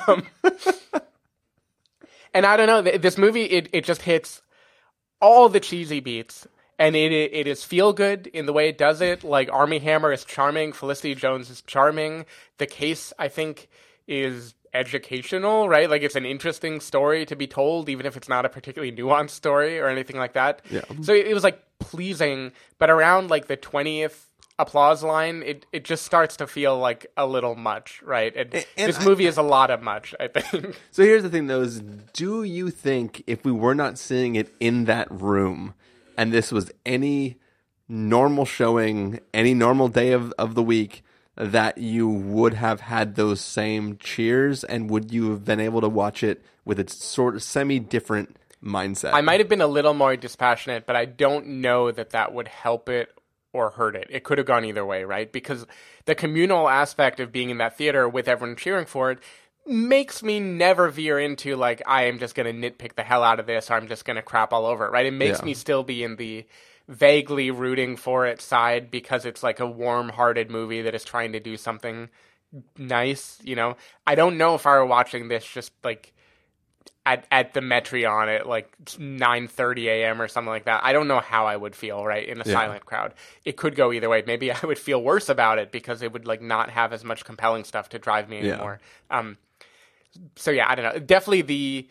Um, 0.08 0.28
and 2.34 2.46
i 2.46 2.58
don't 2.58 2.68
know 2.68 2.82
this 2.82 3.18
movie 3.18 3.46
it, 3.46 3.70
it 3.72 3.86
just 3.86 4.02
hits 4.02 4.42
all 5.22 5.50
the 5.50 5.60
cheesy 5.60 6.00
beats 6.00 6.48
and 6.80 6.96
it 6.96 7.12
it 7.12 7.46
is 7.46 7.64
feel 7.64 7.94
good 7.94 8.28
in 8.28 8.46
the 8.46 8.54
way 8.54 8.70
it 8.70 8.78
does 8.78 9.02
it. 9.02 9.24
Like 9.24 9.52
armie 9.52 9.80
hammer 9.80 10.12
is 10.12 10.24
charming 10.24 10.72
felicity 10.72 11.14
jones 11.14 11.50
is 11.50 11.62
charming. 11.62 12.26
The 12.58 12.66
case 12.66 13.14
i 13.20 13.28
think 13.28 13.68
is 14.08 14.56
educational 14.74 15.68
right 15.70 15.90
like 15.90 16.02
it's 16.02 16.16
an 16.16 16.26
interesting 16.26 16.80
story 16.80 17.26
to 17.26 17.36
be 17.36 17.48
told 17.48 17.90
even 17.90 18.06
if 18.06 18.16
it's 18.18 18.30
not 18.30 18.46
a 18.46 18.50
particularly 18.50 18.92
nuanced 18.92 19.32
story 19.32 19.80
or 19.80 19.88
anything 19.88 20.18
like 20.18 20.34
that 20.34 20.62
Yeah. 20.70 20.82
so 21.02 21.14
it 21.14 21.34
was 21.34 21.44
like 21.44 21.62
pleasing 21.80 22.52
but 22.78 22.90
around 22.90 23.30
like 23.30 23.48
the 23.48 23.58
20th 23.58 24.26
applause 24.58 25.02
line, 25.04 25.42
it, 25.46 25.66
it 25.72 25.86
just 25.86 26.04
starts 26.06 26.36
to 26.36 26.46
feel 26.46 26.78
like 26.78 27.08
a 27.16 27.26
little 27.26 27.56
much, 27.56 28.02
right? 28.04 28.36
And, 28.36 28.54
and 28.54 28.90
this 28.90 29.00
I- 29.00 29.06
movie 29.06 29.26
is 29.26 29.38
a 29.38 29.42
lot 29.42 29.72
of 29.72 29.82
much, 29.82 30.14
I 30.20 30.28
think. 30.28 30.76
So 30.92 31.02
here's 31.02 31.24
the 31.24 31.30
thing, 31.30 31.48
though: 31.48 31.62
is 31.62 31.80
do 32.12 32.44
you 32.44 32.70
think 32.70 33.24
if 33.26 33.46
we 33.46 33.54
were 33.54 33.74
not 33.74 33.98
seeing 33.98 34.36
it 34.36 34.54
in 34.60 34.84
that 34.84 35.08
room, 35.10 35.76
and 36.18 36.34
this 36.34 36.52
was 36.52 36.72
any 36.86 37.38
normal 37.88 38.44
showing, 38.44 39.22
any 39.34 39.54
normal 39.54 39.88
day 39.88 40.12
of, 40.12 40.34
of 40.38 40.56
the 40.56 40.64
week, 40.64 41.04
that 41.40 41.78
you 41.78 42.08
would 42.10 42.54
have 42.54 42.82
had 42.82 43.16
those 43.16 43.40
same 43.40 43.98
cheers, 43.98 44.64
and 44.64 44.90
would 44.90 45.12
you 45.12 45.32
have 45.32 45.46
been 45.46 45.60
able 45.60 45.82
to 45.82 45.90
watch 45.90 46.22
it 46.22 46.44
with 46.66 46.80
its 46.80 47.04
sort 47.04 47.36
of 47.36 47.42
semi 47.42 47.80
different 47.80 48.36
mindset? 48.64 49.14
I 49.14 49.22
might 49.22 49.40
have 49.40 49.48
been 49.50 49.62
a 49.62 49.68
little 49.68 49.94
more 49.94 50.16
dispassionate, 50.18 50.86
but 50.86 50.98
I 50.98 51.06
don't 51.06 51.48
know 51.62 51.92
that 51.92 52.10
that 52.10 52.34
would 52.34 52.50
help 52.50 52.90
it 52.90 53.10
or 53.54 53.72
hurt 53.72 53.96
it. 53.96 54.08
It 54.10 54.24
could 54.24 54.38
have 54.38 54.46
gone 54.46 54.66
either 54.66 54.86
way, 54.86 55.06
right? 55.06 55.32
Because 55.32 55.66
the 56.06 56.14
communal 56.14 56.68
aspect 56.68 57.20
of 57.20 57.32
being 57.32 57.50
in 57.50 57.58
that 57.60 57.78
theater 57.78 58.08
with 58.08 58.28
everyone 58.28 58.58
cheering 58.58 58.86
for 58.86 59.12
it 59.12 59.20
makes 59.66 60.22
me 60.22 60.40
never 60.40 60.90
veer 60.90 61.20
into 61.20 61.56
like 61.56 61.82
I 61.88 62.04
am 62.06 62.20
just 62.20 62.36
going 62.36 62.62
to 62.62 62.72
nitpick 62.72 62.96
the 62.96 63.04
hell 63.04 63.24
out 63.24 63.40
of 63.40 63.46
this 63.46 63.70
or 63.72 63.76
I'm 63.76 63.88
just 63.88 64.04
going 64.04 64.16
to 64.16 64.22
crap 64.22 64.52
all 64.52 64.66
over 64.66 64.86
it, 64.88 64.92
right? 64.92 65.06
It 65.06 65.12
makes 65.12 65.40
Yeah. 65.40 65.46
me 65.46 65.54
still 65.54 65.84
be 65.84 66.04
in 66.04 66.16
the 66.18 66.46
vaguely 66.90 67.52
rooting 67.52 67.98
for 67.98 68.28
its 68.28 68.44
side 68.46 68.92
because 68.92 69.26
it's 69.26 69.44
like 69.44 69.62
a 69.62 69.68
warm-hearted 69.68 70.52
movie 70.52 70.84
that 70.84 70.96
is 70.96 71.06
trying 71.06 71.34
to 71.34 71.42
do 71.42 71.58
something 71.58 72.10
nice, 72.78 73.40
you 73.44 73.56
know. 73.56 73.78
I 74.08 74.16
don't 74.16 74.38
know 74.38 74.56
if 74.56 74.68
I 74.68 74.72
were 74.72 74.86
watching 74.88 75.30
this 75.30 75.46
just 75.46 75.74
like 75.84 76.14
at 77.06 77.26
at 77.32 77.54
the 77.54 77.62
Metreon 77.62 78.28
at 78.36 78.48
like 78.48 78.72
9:30 79.00 79.88
a.m. 79.88 80.22
or 80.22 80.28
something 80.28 80.50
like 80.50 80.66
that. 80.66 80.84
I 80.84 80.94
don't 80.94 81.08
know 81.08 81.20
how 81.22 81.48
I 81.48 81.58
would 81.58 81.76
feel 81.76 82.06
right 82.06 82.28
in 82.28 82.42
a 82.42 82.46
Yeah. 82.46 82.54
silent 82.54 82.86
crowd. 82.86 83.14
It 83.46 83.58
could 83.58 83.76
go 83.76 83.94
either 83.94 84.10
way. 84.10 84.24
Maybe 84.26 84.52
I 84.54 84.60
would 84.64 84.80
feel 84.80 85.02
worse 85.04 85.30
about 85.30 85.60
it 85.60 85.72
because 85.72 86.02
it 86.02 86.12
would 86.14 86.28
like 86.28 86.42
not 86.42 86.72
have 86.72 86.94
as 86.94 87.04
much 87.06 87.26
compelling 87.26 87.64
stuff 87.66 87.90
to 87.90 88.00
drive 88.00 88.30
me 88.30 88.40
Yeah. 88.40 88.50
anymore. 88.50 88.80
Um 89.10 89.38
so 90.36 90.52
yeah, 90.52 90.70
I 90.70 90.76
don't 90.76 90.94
know. 90.94 91.00
Definitely 91.00 91.42
the 91.44 91.90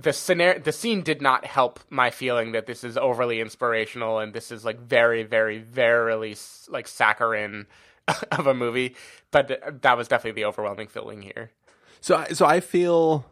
the 0.00 0.12
scenario 0.12 0.60
the 0.60 0.72
scene 0.72 1.02
did 1.02 1.20
not 1.20 1.44
help 1.44 1.80
my 1.90 2.10
feeling 2.10 2.52
that 2.52 2.66
this 2.66 2.84
is 2.84 2.96
overly 2.96 3.40
inspirational 3.40 4.20
and 4.20 4.32
this 4.32 4.52
is 4.52 4.64
like 4.64 4.78
very 4.78 5.24
very 5.24 5.58
verily 5.58 6.32
s- 6.32 6.68
like 6.70 6.86
saccharine 6.86 7.66
of 8.32 8.46
a 8.46 8.54
movie, 8.54 8.94
but 9.30 9.82
that 9.82 9.96
was 9.96 10.08
definitely 10.08 10.40
the 10.40 10.46
overwhelming 10.46 10.88
feeling 10.88 11.22
here. 11.22 11.50
So, 12.00 12.16
I- 12.16 12.28
so 12.28 12.46
I 12.46 12.60
feel. 12.60 13.26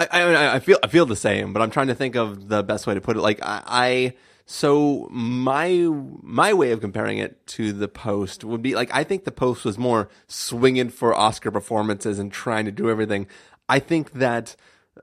I, 0.00 0.06
I 0.12 0.54
I 0.56 0.60
feel 0.60 0.78
I 0.82 0.86
feel 0.86 1.06
the 1.06 1.16
same, 1.16 1.52
but 1.52 1.60
I'm 1.60 1.70
trying 1.70 1.88
to 1.88 1.94
think 1.94 2.14
of 2.14 2.48
the 2.48 2.62
best 2.62 2.86
way 2.86 2.94
to 2.94 3.00
put 3.00 3.16
it. 3.16 3.20
Like 3.20 3.40
I, 3.42 3.62
I 3.66 4.14
so 4.46 5.08
my 5.10 5.70
my 6.22 6.52
way 6.52 6.70
of 6.70 6.80
comparing 6.80 7.18
it 7.18 7.44
to 7.48 7.72
the 7.72 7.88
post 7.88 8.44
would 8.44 8.62
be 8.62 8.76
like 8.76 8.90
I 8.94 9.02
think 9.02 9.24
the 9.24 9.32
post 9.32 9.64
was 9.64 9.76
more 9.76 10.08
swinging 10.28 10.90
for 10.90 11.14
Oscar 11.14 11.50
performances 11.50 12.18
and 12.20 12.30
trying 12.30 12.64
to 12.66 12.70
do 12.72 12.88
everything. 12.88 13.26
I 13.68 13.78
think 13.78 14.12
that 14.12 14.56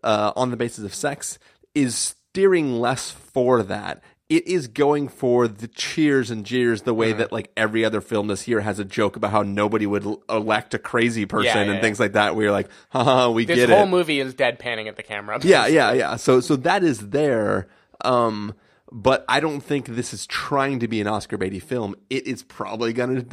uh, 0.03 0.31
on 0.35 0.51
the 0.51 0.57
basis 0.57 0.83
of 0.83 0.93
sex 0.93 1.39
is 1.73 1.95
steering 1.95 2.79
less 2.79 3.11
for 3.11 3.63
that. 3.63 4.01
It 4.27 4.47
is 4.47 4.67
going 4.67 5.07
for 5.07 5.47
the 5.47 5.67
cheers 5.67 6.31
and 6.31 6.43
jeers 6.45 6.81
the 6.81 6.95
way 6.95 7.13
that 7.13 7.31
like 7.31 7.51
every 7.55 7.85
other 7.85 8.01
film 8.01 8.25
this 8.27 8.47
year 8.47 8.59
has 8.59 8.79
a 8.79 8.83
joke 8.85 9.15
about 9.15 9.29
how 9.29 9.43
nobody 9.43 9.85
would 9.85 10.03
elect 10.29 10.73
a 10.73 10.79
crazy 10.79 11.27
person 11.27 11.45
Yeah, 11.45 11.55
yeah, 11.57 11.61
and 11.65 11.73
yeah. 11.75 11.81
things 11.81 11.99
like 11.99 12.13
that. 12.13 12.35
Where 12.35 12.45
you're 12.45 12.51
like, 12.51 12.69
haha, 12.89 13.29
we 13.29 13.45
This 13.45 13.57
get 13.57 13.63
it. 13.65 13.67
This 13.67 13.77
whole 13.77 13.85
movie 13.87 14.19
is 14.19 14.33
deadpanning 14.33 14.87
at 14.87 14.95
the 14.95 15.03
camera. 15.03 15.39
Yeah, 15.43 15.67
yeah, 15.79 15.91
yeah. 15.93 16.15
So 16.15 16.39
so 16.39 16.55
that 16.55 16.83
is 16.83 17.09
there. 17.09 17.67
Um 18.01 18.55
but 18.91 19.25
I 19.29 19.39
don't 19.41 19.61
think 19.61 19.87
this 19.87 20.11
is 20.13 20.25
trying 20.25 20.79
to 20.79 20.87
be 20.87 21.01
an 21.01 21.07
Oscar 21.07 21.37
baity 21.37 21.61
film. 21.61 21.95
It 22.09 22.25
is 22.25 22.41
probably 22.41 22.93
gonna 22.93 23.23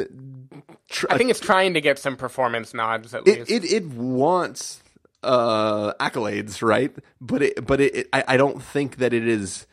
tr- 0.89 1.07
I 1.09 1.17
think 1.17 1.31
it's 1.31 1.41
trying 1.41 1.73
to 1.75 1.81
get 1.81 1.99
some 1.99 2.17
performance 2.17 2.75
nods 2.75 3.15
at 3.15 3.27
it, 3.27 3.49
least. 3.49 3.51
it 3.51 3.65
it 3.65 3.87
wants 3.87 4.82
uh 5.23 5.95
accolades, 5.95 6.63
right? 6.63 6.95
But 7.21 7.43
it 7.43 7.67
but 7.67 7.81
it, 7.81 7.95
it 7.95 8.09
I, 8.13 8.25
I 8.29 8.37
don't 8.37 8.63
think 8.63 8.97
that 8.97 9.13
it 9.13 9.27
is 9.27 9.67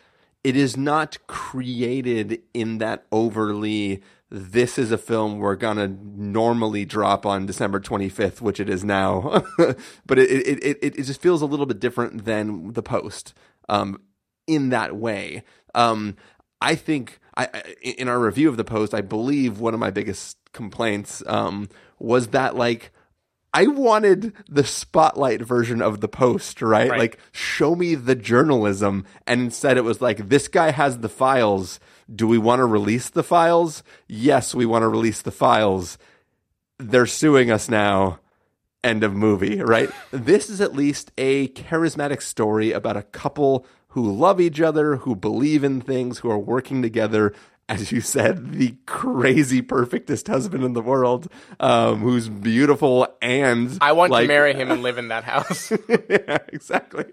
it 0.43 0.55
is 0.55 0.77
not 0.77 1.17
created 1.27 2.41
in 2.53 2.77
that 2.77 3.05
overly 3.11 4.01
this 4.31 4.77
is 4.77 4.91
a 4.91 4.97
film 4.97 5.39
we're 5.39 5.55
gonna 5.55 5.87
normally 5.87 6.85
drop 6.85 7.25
on 7.25 7.45
December 7.45 7.79
25th, 7.79 8.41
which 8.41 8.59
it 8.59 8.69
is 8.69 8.83
now. 8.83 9.43
but 10.05 10.19
it, 10.19 10.29
it, 10.29 10.63
it, 10.63 10.77
it, 10.99 11.03
just 11.03 11.21
feels 11.21 11.41
a 11.41 11.47
little 11.47 11.65
bit 11.65 11.79
different 11.79 12.25
than 12.25 12.73
the 12.73 12.83
post 12.83 13.33
um, 13.69 13.99
in 14.45 14.69
that 14.69 14.95
way. 14.95 15.43
Um, 15.73 16.15
I 16.61 16.75
think 16.75 17.19
I, 17.35 17.47
in 17.81 18.07
our 18.07 18.19
review 18.19 18.49
of 18.49 18.57
the 18.57 18.63
post, 18.63 18.93
I 18.93 19.01
believe 19.01 19.59
one 19.59 19.73
of 19.73 19.79
my 19.79 19.89
biggest 19.89 20.37
complaints 20.53 21.23
um, 21.25 21.69
was 21.97 22.27
that 22.27 22.55
like 22.55 22.91
I 23.53 23.67
wanted 23.67 24.33
the 24.47 24.63
spotlight 24.63 25.41
version 25.41 25.81
of 25.81 26.01
the 26.01 26.07
post, 26.07 26.61
right? 26.61 26.89
Right. 26.89 26.99
Like, 26.99 27.19
show 27.31 27.75
me 27.75 27.95
the 27.95 28.15
journalism. 28.15 29.05
And 29.25 29.41
instead, 29.41 29.77
it 29.77 29.83
was 29.83 30.01
like, 30.01 30.29
this 30.29 30.47
guy 30.47 30.71
has 30.71 30.99
the 30.99 31.09
files. 31.09 31.79
Do 32.13 32.27
we 32.27 32.37
want 32.37 32.59
to 32.59 32.65
release 32.65 33.09
the 33.09 33.23
files? 33.23 33.83
Yes, 34.07 34.53
we 34.53 34.65
want 34.65 34.83
to 34.83 34.87
release 34.87 35.21
the 35.21 35.31
files. 35.31 35.97
They're 36.77 37.05
suing 37.05 37.49
us 37.49 37.69
now. 37.69 38.19
End 38.83 39.03
of 39.03 39.13
movie, 39.13 39.61
right? 39.61 39.89
this 40.11 40.49
is 40.49 40.61
at 40.61 40.75
least 40.75 41.11
a 41.17 41.49
charismatic 41.49 42.21
story 42.21 42.71
about 42.71 42.97
a 42.97 43.03
couple 43.03 43.65
who 43.89 44.11
love 44.11 44.39
each 44.39 44.61
other, 44.61 44.97
who 44.97 45.15
believe 45.15 45.63
in 45.63 45.81
things, 45.81 46.19
who 46.19 46.29
are 46.29 46.39
working 46.39 46.81
together. 46.81 47.33
As 47.69 47.91
you 47.91 48.01
said, 48.01 48.53
the 48.53 48.75
crazy 48.87 49.61
perfectest 49.61 50.27
husband 50.27 50.63
in 50.63 50.73
the 50.73 50.81
world, 50.81 51.31
um, 51.59 51.99
who's 51.99 52.27
beautiful 52.27 53.07
and 53.21 53.77
I 53.79 53.91
want 53.91 54.11
like, 54.11 54.23
to 54.23 54.27
marry 54.27 54.55
him 54.55 54.71
and 54.71 54.81
live 54.81 54.97
in 54.97 55.09
that 55.09 55.23
house. 55.23 55.71
yeah, 56.09 56.39
exactly. 56.47 57.05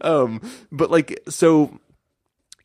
Um, 0.00 0.40
but 0.72 0.90
like, 0.90 1.22
so 1.28 1.78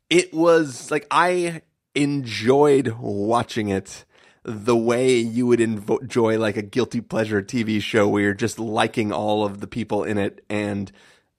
it 0.10 0.34
was 0.34 0.90
like 0.90 1.06
I 1.12 1.62
enjoyed 1.94 2.96
watching 3.00 3.70
it 3.70 4.06
the 4.44 4.78
way 4.78 5.18
you 5.18 5.46
would 5.46 5.60
enjoy 5.60 6.40
like 6.40 6.56
a 6.56 6.62
guilty 6.62 7.02
pleasure 7.02 7.42
TV 7.42 7.82
show 7.82 8.08
where 8.08 8.24
you're 8.24 8.34
just 8.34 8.58
liking 8.58 9.12
all 9.12 9.46
of 9.46 9.60
the 9.60 9.68
people 9.68 10.04
in 10.04 10.18
it 10.18 10.44
and 10.50 10.92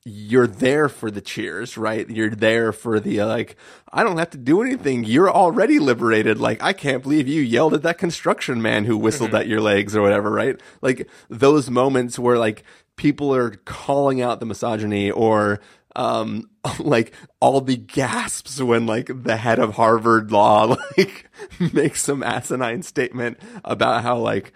you're 0.08 0.46
there 0.46 0.88
for 0.88 1.10
the 1.10 1.20
cheers, 1.20 1.76
right? 1.76 2.08
You're 2.08 2.30
there 2.30 2.72
for 2.72 2.98
the 2.98 3.20
uh, 3.20 3.26
like, 3.26 3.56
I 3.92 4.02
don't 4.02 4.18
have 4.18 4.30
to 4.30 4.38
do 4.38 4.62
anything. 4.62 5.04
You're 5.04 5.30
already 5.30 5.78
liberated. 5.78 6.38
Like, 6.38 6.62
I 6.62 6.72
can't 6.72 7.02
believe 7.02 7.28
you 7.28 7.42
yelled 7.42 7.74
at 7.74 7.82
that 7.82 7.98
construction 7.98 8.62
man 8.62 8.84
who 8.84 8.96
whistled 8.96 9.34
at 9.34 9.48
your 9.48 9.60
legs 9.60 9.94
or 9.94 10.02
whatever, 10.02 10.30
right? 10.30 10.60
Like 10.80 11.08
those 11.28 11.70
moments 11.70 12.18
where 12.18 12.38
like 12.38 12.64
people 12.96 13.34
are 13.34 13.50
calling 13.50 14.20
out 14.20 14.40
the 14.40 14.46
misogyny 14.46 15.10
or 15.10 15.60
um 15.96 16.48
like 16.78 17.12
all 17.40 17.60
the 17.60 17.76
gasps 17.76 18.60
when 18.60 18.86
like 18.86 19.10
the 19.22 19.36
head 19.36 19.58
of 19.58 19.74
Harvard 19.74 20.30
law 20.30 20.76
like 20.96 21.30
makes 21.72 22.02
some 22.02 22.22
asinine 22.22 22.82
statement 22.82 23.38
about 23.64 24.02
how 24.02 24.18
like 24.18 24.52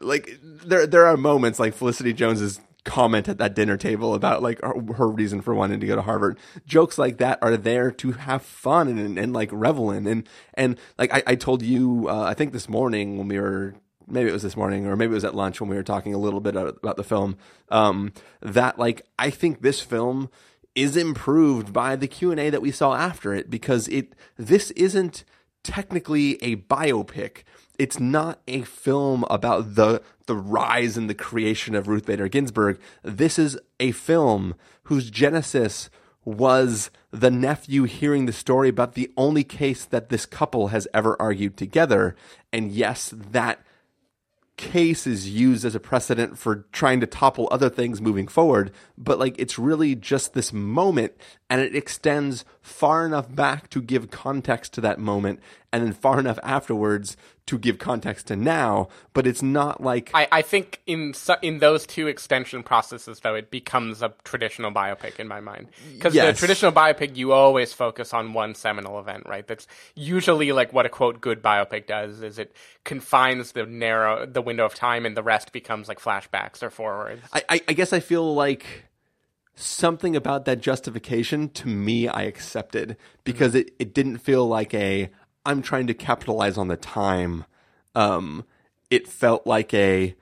like 0.00 0.38
there 0.42 0.86
there 0.86 1.06
are 1.06 1.16
moments 1.16 1.58
like 1.58 1.74
Felicity 1.74 2.12
Jones's 2.12 2.60
comment 2.84 3.28
at 3.28 3.38
that 3.38 3.54
dinner 3.54 3.76
table 3.76 4.14
about 4.14 4.42
like 4.42 4.60
her, 4.62 5.08
reason 5.08 5.40
for 5.40 5.54
wanting 5.54 5.80
to 5.80 5.86
go 5.86 5.96
to 5.96 6.02
Harvard. 6.02 6.38
Jokes 6.66 6.98
like 6.98 7.18
that 7.18 7.38
are 7.42 7.56
there 7.56 7.90
to 7.90 8.12
have 8.12 8.42
fun 8.42 8.88
and, 8.88 8.98
and, 8.98 9.18
and 9.18 9.32
like 9.32 9.50
revel 9.52 9.90
in. 9.90 10.06
And 10.06 10.28
and 10.54 10.78
like 10.98 11.12
I, 11.12 11.22
I 11.26 11.34
told 11.34 11.62
you, 11.62 12.08
uh, 12.08 12.22
I 12.22 12.34
think 12.34 12.52
this 12.52 12.68
morning 12.68 13.18
when 13.18 13.28
we 13.28 13.38
were 13.38 13.74
maybe 14.06 14.28
it 14.28 14.32
was 14.32 14.42
this 14.42 14.56
morning 14.56 14.86
or 14.86 14.96
maybe 14.96 15.12
it 15.12 15.14
was 15.14 15.24
at 15.24 15.34
lunch 15.34 15.60
when 15.60 15.70
we 15.70 15.76
were 15.76 15.82
talking 15.82 16.14
a 16.14 16.18
little 16.18 16.40
bit 16.40 16.56
about 16.56 16.96
the 16.96 17.04
film 17.04 17.36
um, 17.68 18.12
that 18.40 18.78
like 18.78 19.06
I 19.18 19.30
think 19.30 19.62
this 19.62 19.80
film 19.80 20.30
is 20.74 20.96
improved 20.96 21.72
by 21.72 21.96
the 21.96 22.08
Q&A 22.08 22.50
that 22.50 22.62
we 22.62 22.70
saw 22.70 22.94
after 22.94 23.34
it 23.34 23.50
because 23.50 23.88
it 23.88 24.14
this 24.36 24.70
isn't 24.72 25.24
technically 25.62 26.42
a 26.42 26.56
biopic 26.56 27.42
it's 27.80 27.98
not 27.98 28.42
a 28.46 28.60
film 28.60 29.24
about 29.30 29.74
the 29.74 30.02
the 30.26 30.36
rise 30.36 30.98
and 30.98 31.08
the 31.08 31.14
creation 31.14 31.74
of 31.74 31.88
Ruth 31.88 32.04
Bader 32.04 32.28
Ginsburg. 32.28 32.78
This 33.02 33.38
is 33.38 33.58
a 33.80 33.92
film 33.92 34.54
whose 34.84 35.10
genesis 35.10 35.88
was 36.22 36.90
the 37.10 37.30
nephew 37.30 37.84
hearing 37.84 38.26
the 38.26 38.34
story 38.34 38.68
about 38.68 38.92
the 38.92 39.10
only 39.16 39.44
case 39.44 39.86
that 39.86 40.10
this 40.10 40.26
couple 40.26 40.68
has 40.68 40.86
ever 40.92 41.16
argued 41.18 41.56
together. 41.56 42.14
And 42.52 42.70
yes, 42.70 43.14
that 43.16 43.64
case 44.58 45.06
is 45.06 45.30
used 45.30 45.64
as 45.64 45.74
a 45.74 45.80
precedent 45.80 46.38
for 46.38 46.66
trying 46.72 47.00
to 47.00 47.06
topple 47.06 47.48
other 47.50 47.70
things 47.70 48.02
moving 48.02 48.28
forward. 48.28 48.70
But 48.98 49.18
like, 49.18 49.36
it's 49.38 49.58
really 49.58 49.94
just 49.94 50.34
this 50.34 50.52
moment 50.52 51.14
and 51.50 51.60
it 51.60 51.74
extends 51.76 52.44
far 52.62 53.04
enough 53.04 53.34
back 53.34 53.68
to 53.70 53.82
give 53.82 54.10
context 54.10 54.72
to 54.74 54.80
that 54.82 54.98
moment, 55.00 55.40
and 55.72 55.84
then 55.84 55.92
far 55.92 56.18
enough 56.20 56.38
afterwards 56.44 57.16
to 57.46 57.58
give 57.58 57.78
context 57.78 58.28
to 58.28 58.36
now. 58.36 58.88
But 59.12 59.26
it's 59.26 59.42
not 59.42 59.82
like 59.82 60.10
I, 60.14 60.28
I 60.30 60.42
think 60.42 60.80
in 60.86 61.12
su- 61.12 61.34
in 61.42 61.58
those 61.58 61.84
two 61.86 62.06
extension 62.06 62.62
processes, 62.62 63.18
though, 63.20 63.34
it 63.34 63.50
becomes 63.50 64.00
a 64.02 64.14
traditional 64.22 64.70
biopic 64.70 65.18
in 65.18 65.26
my 65.26 65.40
mind. 65.40 65.66
Because 65.94 66.14
Yes. 66.14 66.36
the 66.36 66.38
traditional 66.38 66.70
biopic, 66.70 67.16
you 67.16 67.32
always 67.32 67.72
focus 67.72 68.14
on 68.14 68.32
one 68.32 68.54
seminal 68.54 69.00
event, 69.00 69.24
right? 69.28 69.46
That's 69.46 69.66
usually 69.96 70.52
like 70.52 70.72
what 70.72 70.86
a 70.86 70.88
quote 70.88 71.20
good 71.20 71.42
biopic 71.42 71.86
does 71.88 72.22
is 72.22 72.38
it 72.38 72.54
confines 72.84 73.52
the 73.52 73.66
narrow 73.66 74.24
the 74.26 74.42
window 74.42 74.64
of 74.64 74.74
time, 74.76 75.04
and 75.04 75.16
the 75.16 75.22
rest 75.24 75.52
becomes 75.52 75.88
like 75.88 75.98
flashbacks 75.98 76.62
or 76.62 76.70
forwards. 76.70 77.22
I, 77.32 77.42
I, 77.48 77.60
I 77.68 77.72
guess 77.72 77.92
I 77.92 77.98
feel 77.98 78.32
like 78.34 78.84
something 79.60 80.16
about 80.16 80.44
that 80.46 80.60
justification 80.60 81.48
to 81.50 81.68
me 81.68 82.08
I 82.08 82.22
accepted 82.22 82.96
because 83.24 83.54
it, 83.54 83.72
it 83.78 83.94
didn't 83.94 84.18
feel 84.18 84.46
like 84.46 84.72
a 84.74 85.10
I'm 85.46 85.62
trying 85.62 85.86
to 85.86 85.94
capitalize 85.94 86.58
on 86.58 86.68
the 86.68 86.76
time. 86.76 87.44
Um, 87.94 88.44
it 88.90 89.08
felt 89.08 89.46
like 89.46 89.72
a 89.74 90.14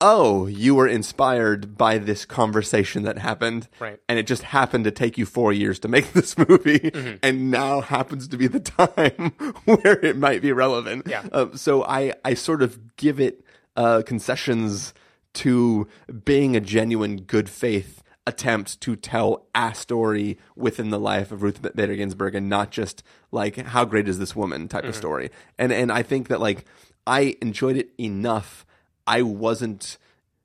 oh 0.00 0.46
you 0.46 0.74
were 0.74 0.88
inspired 0.88 1.78
by 1.78 1.98
this 1.98 2.24
conversation 2.24 3.04
that 3.04 3.16
happened 3.18 3.68
Right. 3.78 4.00
and 4.08 4.18
it 4.18 4.26
just 4.26 4.42
happened 4.42 4.84
to 4.84 4.90
take 4.90 5.16
you 5.16 5.24
four 5.24 5.52
years 5.52 5.78
to 5.80 5.88
make 5.88 6.12
this 6.14 6.36
movie 6.36 6.80
Mm-hmm. 6.90 7.16
and 7.22 7.50
now 7.52 7.80
happens 7.80 8.26
to 8.28 8.36
be 8.36 8.48
the 8.48 8.58
time 8.60 9.30
where 9.64 10.04
it 10.04 10.16
might 10.16 10.42
be 10.42 10.50
relevant 10.52 11.06
Yeah. 11.08 11.22
uh, 11.32 11.46
so 11.54 11.84
I, 11.84 12.12
I 12.24 12.34
sort 12.34 12.60
of 12.62 12.96
give 12.96 13.20
it 13.20 13.44
uh, 13.76 14.02
concessions 14.04 14.94
to 15.34 15.86
being 16.24 16.56
a 16.56 16.60
genuine 16.60 17.18
good 17.18 17.48
faith 17.48 18.02
attempt 18.26 18.80
to 18.80 18.96
tell 18.96 19.46
a 19.54 19.74
story 19.74 20.38
within 20.56 20.90
the 20.90 20.98
life 20.98 21.30
of 21.30 21.42
Ruth 21.42 21.60
Bader 21.74 21.96
Ginsburg 21.96 22.34
and 22.34 22.48
not 22.48 22.70
just 22.70 23.02
like 23.30 23.56
how 23.56 23.84
great 23.84 24.08
is 24.08 24.18
this 24.18 24.34
woman 24.34 24.68
type 24.68 24.84
of 24.84 24.90
mm-hmm. 24.90 24.98
story. 24.98 25.30
And 25.58 25.72
and 25.72 25.92
I 25.92 26.02
think 26.02 26.28
that 26.28 26.40
like 26.40 26.64
I 27.06 27.36
enjoyed 27.42 27.76
it 27.76 27.90
enough. 27.98 28.64
I 29.06 29.22
wasn't 29.22 29.98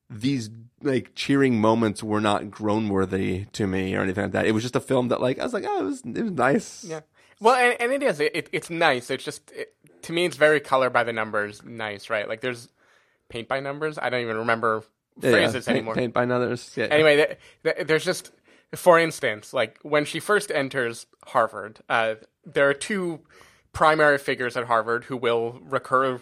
these 0.09 0.49
like 0.81 1.13
cheering 1.15 1.59
moments 1.61 2.03
were 2.03 2.21
not 2.21 2.51
groan 2.51 2.89
worthy 2.89 3.45
to 3.53 3.67
me 3.67 3.95
or 3.95 4.01
anything 4.01 4.23
like 4.23 4.31
that. 4.33 4.45
It 4.45 4.51
was 4.51 4.63
just 4.63 4.75
a 4.75 4.81
film 4.81 5.09
that 5.09 5.21
like 5.21 5.39
I 5.39 5.43
was 5.43 5.53
like, 5.53 5.65
oh, 5.65 5.79
it 5.79 5.85
was 5.85 6.01
it 6.01 6.23
was 6.23 6.31
nice. 6.31 6.83
Yeah. 6.83 7.01
Well, 7.41 7.55
and, 7.55 7.79
and 7.79 7.91
it 7.93 8.03
is. 8.03 8.19
It, 8.19 8.49
it's 8.51 8.69
nice. 8.69 9.09
It's 9.09 9.23
just 9.23 9.49
it, 9.51 9.73
to 10.03 10.13
me, 10.13 10.25
it's 10.25 10.35
very 10.35 10.59
color 10.59 10.89
by 10.89 11.05
the 11.05 11.13
numbers. 11.13 11.63
Nice, 11.63 12.09
right? 12.09 12.27
Like 12.27 12.41
there's 12.41 12.67
paint 13.29 13.47
by 13.47 13.61
numbers. 13.61 13.97
I 13.97 14.09
don't 14.09 14.21
even 14.21 14.37
remember 14.37 14.83
Yeah, 15.21 15.29
yeah. 15.29 15.35
phrases 15.35 15.65
Paint- 15.65 15.75
anymore. 15.77 15.95
Paint 15.95 16.13
by 16.13 16.23
others. 16.25 16.73
Yeah. 16.75 16.85
Anyway, 16.85 17.15
th- 17.15 17.37
th- 17.63 17.87
there's 17.87 18.05
just, 18.05 18.31
for 18.75 18.99
instance, 18.99 19.53
like 19.53 19.79
when 19.81 20.05
she 20.05 20.19
first 20.19 20.51
enters 20.51 21.05
Harvard, 21.27 21.79
uh, 21.89 22.15
there 22.45 22.69
are 22.69 22.73
two 22.73 23.19
primary 23.73 24.17
figures 24.17 24.57
at 24.57 24.65
Harvard 24.65 25.05
who 25.05 25.17
will 25.17 25.59
recur 25.63 26.19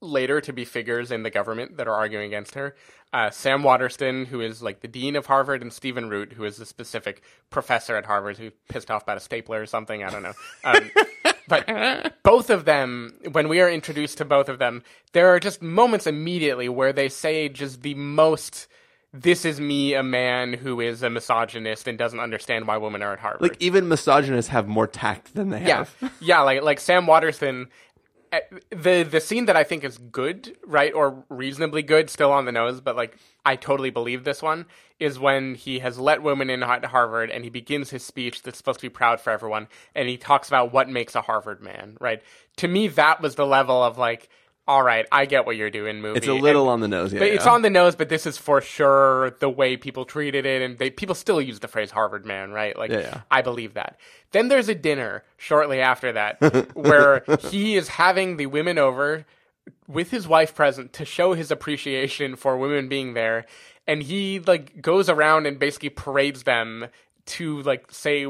later 0.00 0.40
to 0.40 0.52
be 0.52 0.64
figures 0.64 1.10
in 1.10 1.22
the 1.22 1.30
government 1.30 1.76
that 1.76 1.86
are 1.86 1.94
arguing 1.94 2.26
against 2.26 2.54
her. 2.54 2.74
Uh, 3.12 3.30
Sam 3.30 3.62
Waterston, 3.62 4.26
who 4.26 4.40
is 4.40 4.62
like 4.62 4.80
the 4.80 4.88
dean 4.88 5.16
of 5.16 5.26
Harvard, 5.26 5.62
and 5.62 5.72
Stephen 5.72 6.08
Root, 6.08 6.32
who 6.32 6.44
is 6.44 6.58
a 6.60 6.66
specific 6.66 7.22
professor 7.50 7.96
at 7.96 8.06
Harvard 8.06 8.38
who 8.38 8.50
pissed 8.68 8.90
off 8.90 9.02
about 9.02 9.16
a 9.16 9.20
stapler 9.20 9.60
or 9.60 9.66
something. 9.66 10.04
I 10.04 10.10
don't 10.10 10.22
know. 10.22 10.32
Um, 10.64 10.90
but 11.48 12.22
both 12.22 12.50
of 12.50 12.64
them, 12.64 13.14
when 13.32 13.48
we 13.48 13.60
are 13.60 13.68
introduced 13.68 14.18
to 14.18 14.24
both 14.24 14.48
of 14.48 14.58
them, 14.58 14.82
there 15.12 15.28
are 15.28 15.40
just 15.40 15.60
moments 15.60 16.06
immediately 16.06 16.68
where 16.68 16.92
they 16.92 17.08
say 17.08 17.48
just 17.48 17.82
the 17.82 17.94
most. 17.94 18.68
This 19.12 19.44
is 19.44 19.60
me, 19.60 19.94
a 19.94 20.04
man 20.04 20.52
who 20.52 20.80
is 20.80 21.02
a 21.02 21.10
misogynist 21.10 21.88
and 21.88 21.98
doesn't 21.98 22.20
understand 22.20 22.68
why 22.68 22.76
women 22.76 23.02
are 23.02 23.12
at 23.12 23.18
Harvard. 23.18 23.42
like 23.42 23.56
even 23.58 23.88
misogynists 23.88 24.52
have 24.52 24.68
more 24.68 24.86
tact 24.86 25.34
than 25.34 25.48
they 25.48 25.66
yeah, 25.66 25.78
have. 25.78 26.12
yeah, 26.20 26.42
like 26.42 26.62
like 26.62 26.78
Sam 26.78 27.08
Waterston. 27.08 27.70
The 28.70 29.02
the 29.02 29.20
scene 29.20 29.46
that 29.46 29.56
I 29.56 29.64
think 29.64 29.82
is 29.82 29.98
good, 29.98 30.56
right, 30.64 30.94
or 30.94 31.24
reasonably 31.28 31.82
good, 31.82 32.08
still 32.08 32.30
on 32.30 32.44
the 32.44 32.52
nose, 32.52 32.80
but 32.80 32.94
like 32.94 33.16
I 33.44 33.56
totally 33.56 33.90
believe 33.90 34.22
this 34.22 34.40
one 34.40 34.66
is 35.00 35.18
when 35.18 35.56
he 35.56 35.80
has 35.80 35.98
let 35.98 36.22
women 36.22 36.48
in 36.48 36.62
at 36.62 36.84
Harvard 36.84 37.30
and 37.30 37.42
he 37.42 37.50
begins 37.50 37.90
his 37.90 38.04
speech 38.04 38.42
that's 38.42 38.58
supposed 38.58 38.78
to 38.80 38.86
be 38.86 38.90
proud 38.90 39.20
for 39.20 39.30
everyone, 39.30 39.66
and 39.96 40.08
he 40.08 40.16
talks 40.16 40.46
about 40.46 40.72
what 40.72 40.88
makes 40.88 41.16
a 41.16 41.22
Harvard 41.22 41.60
man, 41.60 41.96
right? 42.00 42.22
To 42.56 42.68
me, 42.68 42.86
that 42.88 43.20
was 43.20 43.34
the 43.34 43.46
level 43.46 43.82
of 43.82 43.98
like, 43.98 44.28
all 44.68 44.82
right, 44.82 45.06
I 45.10 45.26
get 45.26 45.46
what 45.46 45.56
you're 45.56 45.70
doing, 45.70 46.00
movie. 46.00 46.18
It's 46.18 46.28
a 46.28 46.32
little 46.34 46.62
And- 46.64 46.70
on 46.74 46.80
the 46.80 46.88
nose. 46.88 47.12
Yeah, 47.12 47.18
but 47.18 47.28
it's 47.28 47.44
yeah. 47.44 47.52
on 47.52 47.62
the 47.62 47.70
nose, 47.70 47.96
but 47.96 48.08
this 48.08 48.24
is 48.26 48.36
for 48.38 48.60
sure 48.60 49.30
the 49.40 49.48
way 49.48 49.76
people 49.76 50.04
treated 50.04 50.46
it, 50.46 50.62
and 50.62 50.78
they 50.78 50.90
people 50.90 51.14
still 51.14 51.40
use 51.40 51.58
the 51.60 51.68
phrase 51.68 51.90
Harvard 51.90 52.24
man, 52.24 52.52
right? 52.52 52.76
Like, 52.78 52.90
Yeah, 52.90 52.98
yeah. 53.00 53.20
I 53.30 53.42
believe 53.42 53.74
that. 53.74 53.98
Then 54.32 54.48
there's 54.48 54.68
a 54.68 54.74
dinner 54.74 55.24
shortly 55.38 55.80
after 55.80 56.12
that 56.12 56.38
where 56.76 57.24
he 57.40 57.76
is 57.76 57.88
having 57.88 58.36
the 58.36 58.46
women 58.46 58.78
over 58.78 59.26
with 59.88 60.10
his 60.10 60.28
wife 60.28 60.54
present 60.54 60.92
to 60.94 61.04
show 61.04 61.32
his 61.34 61.50
appreciation 61.50 62.36
for 62.36 62.56
women 62.56 62.88
being 62.88 63.14
there, 63.14 63.46
and 63.88 64.02
he 64.04 64.38
like 64.40 64.80
goes 64.80 65.08
around 65.08 65.46
and 65.46 65.58
basically 65.58 65.88
parades 65.90 66.44
them 66.44 66.86
to 67.26 67.60
like 67.62 67.90
say 67.90 68.24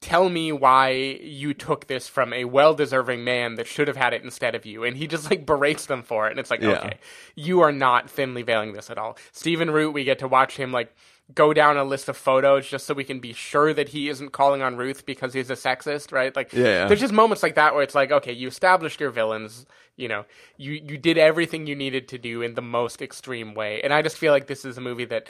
tell 0.00 0.30
me 0.30 0.50
why 0.50 0.90
you 0.90 1.52
took 1.52 1.86
this 1.86 2.08
from 2.08 2.32
a 2.32 2.44
well-deserving 2.46 3.22
man 3.22 3.56
that 3.56 3.66
should 3.66 3.86
have 3.86 3.98
had 3.98 4.14
it 4.14 4.22
instead 4.24 4.54
of 4.54 4.64
you. 4.64 4.82
And 4.82 4.96
he 4.96 5.06
just 5.06 5.30
like 5.30 5.44
berates 5.44 5.86
them 5.86 6.02
for 6.02 6.26
it. 6.26 6.30
And 6.30 6.40
it's 6.40 6.50
like 6.50 6.60
Yeah. 6.62 6.70
okay 6.70 6.98
you 7.36 7.60
are 7.60 7.72
not 7.72 8.08
thinly 8.10 8.42
veiling 8.42 8.72
this 8.72 8.90
at 8.90 8.98
all. 8.98 9.16
Stephen 9.32 9.70
root 9.70 9.92
we 9.92 10.04
get 10.04 10.18
to 10.20 10.28
watch 10.28 10.56
him 10.56 10.72
like 10.72 10.94
go 11.34 11.52
down 11.52 11.76
a 11.76 11.84
list 11.84 12.08
of 12.08 12.16
photos 12.16 12.66
just 12.68 12.86
so 12.86 12.94
we 12.94 13.04
can 13.04 13.20
be 13.20 13.32
sure 13.32 13.72
that 13.72 13.90
he 13.90 14.08
isn't 14.08 14.30
calling 14.32 14.62
on 14.62 14.76
ruth 14.76 15.06
because 15.06 15.32
he's 15.34 15.50
a 15.50 15.54
sexist 15.54 16.12
right? 16.12 16.34
Like 16.34 16.52
yeah. 16.52 16.86
there's 16.86 17.00
just 17.00 17.12
moments 17.12 17.42
like 17.42 17.54
that 17.56 17.74
where 17.74 17.82
it's 17.82 17.94
like 17.94 18.10
okay 18.10 18.32
you 18.32 18.48
established 18.48 19.00
your 19.00 19.10
villains 19.10 19.66
you 19.96 20.08
know 20.08 20.24
you 20.56 20.72
you 20.72 20.96
did 20.96 21.18
everything 21.18 21.66
you 21.66 21.76
needed 21.76 22.08
to 22.08 22.18
do 22.18 22.40
in 22.40 22.54
the 22.54 22.62
most 22.62 23.02
extreme 23.02 23.54
way. 23.54 23.82
And 23.82 23.92
i 23.92 24.00
just 24.00 24.16
feel 24.16 24.32
like 24.32 24.46
this 24.46 24.64
is 24.64 24.78
a 24.78 24.80
movie 24.80 25.04
that 25.04 25.28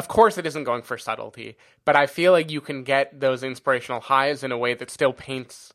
of 0.00 0.08
course 0.08 0.38
it 0.38 0.46
isn't 0.46 0.64
going 0.64 0.82
for 0.82 0.96
subtlety 0.96 1.56
but 1.84 1.94
i 1.94 2.06
feel 2.06 2.32
like 2.32 2.50
you 2.50 2.62
can 2.62 2.82
get 2.82 3.20
those 3.20 3.42
inspirational 3.42 4.00
highs 4.00 4.42
in 4.42 4.50
a 4.50 4.58
way 4.58 4.72
that 4.74 4.90
still 4.90 5.12
paints 5.12 5.74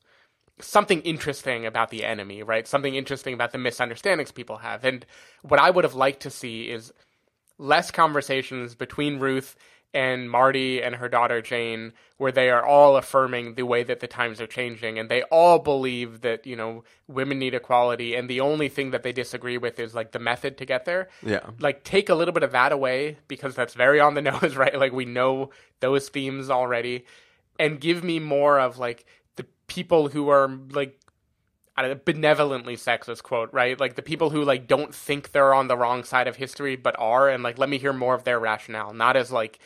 something 0.60 1.02
interesting 1.02 1.66
about 1.66 1.90
the 1.90 2.04
enemy 2.04 2.42
right? 2.42 2.68
Something 2.68 2.96
interesting 2.96 3.34
about 3.34 3.52
the 3.52 3.58
misunderstandings 3.58 4.32
people 4.32 4.58
have. 4.58 4.84
And 4.84 5.06
what 5.44 5.60
i 5.60 5.70
would 5.70 5.84
have 5.84 5.96
liked 6.06 6.22
to 6.24 6.30
see 6.30 6.70
is 6.76 6.92
less 7.58 7.92
conversations 7.92 8.76
between 8.76 9.20
Ruth 9.20 9.56
and 9.96 10.30
Marty 10.30 10.84
and 10.84 10.96
her 10.96 11.08
daughter 11.08 11.42
Jane, 11.42 11.94
where 12.18 12.32
they 12.32 12.50
are 12.50 12.64
all 12.64 12.98
affirming 12.98 13.56
the 13.56 13.64
way 13.64 13.82
that 13.82 14.02
the 14.02 14.08
times 14.08 14.42
are 14.42 14.46
changing, 14.46 15.00
and 15.00 15.10
they 15.10 15.24
all 15.24 15.58
believe 15.58 16.20
that 16.22 16.46
you 16.46 16.56
know 16.58 16.84
women 17.08 17.40
need 17.40 17.54
equality, 17.54 18.14
and 18.14 18.30
the 18.30 18.42
only 18.42 18.68
thing 18.68 18.92
that 18.92 19.04
they 19.04 19.14
disagree 19.14 19.58
with 19.58 19.80
is 19.80 19.96
like 19.96 20.12
the 20.12 20.20
method 20.20 20.58
to 20.58 20.66
get 20.66 20.84
there. 20.84 21.08
Yeah. 21.24 21.50
like 21.60 21.86
take 21.86 22.10
a 22.10 22.16
little 22.16 22.34
bit 22.34 22.44
of 22.44 22.52
that 22.52 22.74
away 22.74 23.18
because 23.30 23.56
that's 23.56 23.74
very 23.74 24.02
on 24.02 24.14
the 24.16 24.22
nose, 24.32 24.58
right? 24.58 24.78
Like 24.78 24.92
we 24.92 25.06
know 25.06 25.50
those 25.80 26.10
themes 26.10 26.50
already, 26.50 27.06
and 27.58 27.80
give 27.80 28.04
me 28.04 28.20
more 28.20 28.60
of 28.60 28.78
like 28.78 29.06
the 29.38 29.46
people 29.68 30.10
who 30.10 30.28
are 30.28 30.50
like 30.72 31.00
I 31.78 31.82
don't 31.82 31.92
know, 31.92 32.02
benevolently 32.04 32.76
sexist 32.76 33.24
quote, 33.24 33.52
right? 33.54 33.80
Like 33.80 33.96
the 33.96 34.02
people 34.02 34.30
who 34.30 34.44
like 34.44 34.68
don't 34.68 34.94
think 34.94 35.32
they're 35.32 35.54
on 35.54 35.70
the 35.70 35.78
wrong 35.78 36.04
side 36.04 36.28
of 36.28 36.36
history 36.36 36.76
but 36.76 36.98
are, 37.00 37.30
and 37.30 37.44
like 37.44 37.58
let 37.58 37.70
me 37.70 37.78
hear 37.78 37.94
more 37.94 38.14
of 38.14 38.26
their 38.26 38.40
rationale, 38.40 38.94
not 38.94 39.16
as 39.16 39.32
like 39.32 39.60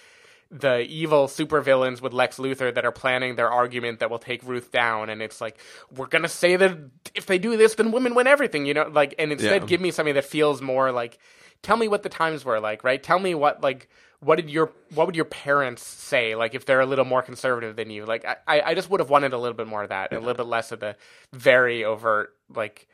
the 0.51 0.79
evil 0.81 1.27
supervillains 1.27 2.01
with 2.01 2.11
Lex 2.13 2.37
Luthor 2.37 2.73
that 2.73 2.83
are 2.85 2.91
planning 2.91 3.35
their 3.35 3.49
argument 3.49 3.99
that 3.99 4.09
will 4.09 4.19
take 4.19 4.41
Ruth 4.43 4.71
down, 4.71 5.09
and 5.09 5.21
it's 5.21 5.39
like 5.41 5.59
we're 5.95 6.07
gonna 6.07 6.27
say 6.27 6.55
that 6.55 6.77
if 7.13 7.25
they 7.27 7.37
do 7.37 7.55
this, 7.57 7.75
then 7.75 7.91
women 7.91 8.15
win 8.15 8.27
everything, 8.27 8.65
you 8.65 8.73
know? 8.73 8.87
Like, 8.91 9.13
and 9.19 9.31
instead 9.31 9.61
Yeah. 9.61 9.67
give 9.67 9.81
me 9.81 9.91
something 9.91 10.15
that 10.15 10.25
feels 10.25 10.61
more 10.61 10.91
like, 10.91 11.19
tell 11.61 11.77
me 11.77 11.87
what 11.87 12.03
the 12.03 12.09
times 12.09 12.43
were 12.45 12.59
like, 12.59 12.83
right? 12.83 13.01
Tell 13.01 13.19
me 13.19 13.35
what 13.35 13.61
like 13.61 13.89
what 14.21 14.35
did 14.35 14.49
your 14.49 14.71
what 14.95 15.05
would 15.05 15.15
your 15.15 15.25
parents 15.25 15.81
say 15.83 16.35
like 16.35 16.53
if 16.53 16.65
they're 16.65 16.81
a 16.81 16.85
little 16.85 17.05
more 17.05 17.21
conservative 17.21 17.77
than 17.77 17.89
you 17.89 18.05
like 18.05 18.25
i 18.47 18.61
i 18.61 18.73
just 18.73 18.89
would 18.89 18.99
have 18.99 19.09
wanted 19.09 19.31
a 19.31 19.37
little 19.37 19.55
bit 19.55 19.65
more 19.65 19.83
of 19.83 19.89
that 19.89 20.11
a 20.11 20.19
little 20.19 20.33
bit 20.33 20.45
less 20.45 20.73
of 20.73 20.81
the 20.81 20.93
very 21.31 21.85
overt 21.85 22.35
like 22.53 22.85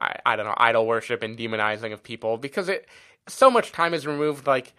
I, 0.00 0.16
I 0.26 0.36
don't 0.36 0.44
know 0.44 0.54
idol 0.56 0.86
worship 0.86 1.22
and 1.22 1.38
demonizing 1.38 1.94
of 1.94 2.02
people 2.02 2.36
because 2.36 2.68
it 2.68 2.86
so 3.26 3.50
much 3.50 3.72
time 3.72 3.94
is 3.94 4.06
removed 4.06 4.46
like 4.46 4.74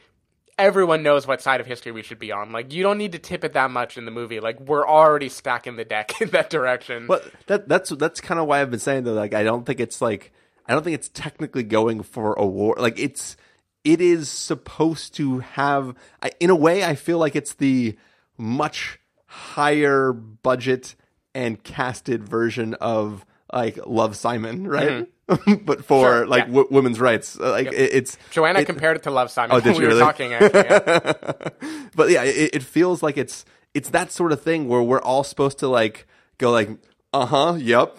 everyone 0.61 1.03
knows 1.03 1.27
what 1.27 1.41
side 1.41 1.59
of 1.59 1.67
history 1.67 1.91
we 1.91 2.01
should 2.01 2.19
be 2.19 2.31
on 2.31 2.51
like 2.51 2.71
you 2.71 2.83
don't 2.83 2.97
need 2.97 3.11
to 3.11 3.19
tip 3.19 3.43
it 3.43 3.53
that 3.53 3.71
much 3.71 3.97
in 3.97 4.05
the 4.05 4.11
movie 4.11 4.39
like 4.39 4.59
we're 4.59 4.87
already 4.87 5.29
stacking 5.29 5.75
the 5.75 5.85
deck 5.85 6.13
in 6.21 6.29
that 6.29 6.49
direction 6.49 7.07
But 7.07 7.31
that 7.47 7.67
that's 7.67 7.89
that's 7.89 8.21
kind 8.21 8.39
of 8.39 8.47
why 8.47 8.61
I've 8.61 8.71
been 8.71 8.79
saying 8.79 9.03
though. 9.03 9.13
Like, 9.13 9.33
I 9.33 9.43
don't 9.43 9.65
think 9.65 9.79
it's 9.79 10.01
like 10.01 10.31
I 10.67 10.73
don't 10.73 10.83
think 10.83 10.95
it's 10.95 11.09
technically 11.09 11.63
going 11.63 12.03
for 12.03 12.33
a 12.33 12.45
war. 12.45 12.75
Like, 12.77 12.97
it's 12.99 13.35
it 13.83 13.99
is 13.99 14.29
supposed 14.29 15.15
to 15.15 15.39
have. 15.39 15.95
I, 16.21 16.31
in 16.39 16.49
a 16.49 16.55
way, 16.55 16.83
I 16.83 16.95
feel 16.95 17.17
like 17.17 17.35
it's 17.35 17.53
the 17.53 17.97
much 18.37 18.99
higher 19.25 20.13
budget 20.13 20.95
and 21.33 21.61
casted 21.63 22.27
version 22.27 22.73
of 22.75 23.25
like 23.51 23.79
Love 23.85 24.15
Simon, 24.15 24.67
right? 24.67 24.89
Mm-hmm. 24.89 25.11
but 25.65 25.85
for 25.85 26.05
Sure, 26.05 26.27
like 26.27 26.41
yeah. 26.45 26.47
w- 26.47 26.67
women's 26.71 26.99
rights. 26.99 27.39
Uh, 27.39 27.51
Like, 27.51 27.67
it, 27.67 27.93
it's 27.93 28.17
joanna 28.31 28.59
it- 28.59 28.65
compared 28.65 28.97
it 28.97 29.03
to 29.03 29.11
love 29.11 29.29
simon 29.31 29.55
Oh, 29.55 29.59
did 29.59 29.75
we 29.77 29.83
you 29.83 29.89
were 29.89 29.95
really? 29.95 29.99
talking 30.01 30.33
actually 30.33 30.59
yeah. 30.63 31.89
but 31.95 32.09
yeah, 32.09 32.23
it, 32.23 32.55
it 32.55 32.63
feels 32.63 33.01
like 33.03 33.17
it's 33.17 33.45
it's 33.73 33.89
that 33.89 34.11
sort 34.11 34.31
of 34.31 34.41
thing 34.41 34.67
where 34.67 34.81
we're 34.83 35.01
all 35.01 35.23
supposed 35.23 35.59
to 35.59 35.67
like 35.67 36.07
go 36.37 36.51
like 36.51 36.69
uh 37.13 37.25
huh, 37.25 37.55
yep, 37.59 37.97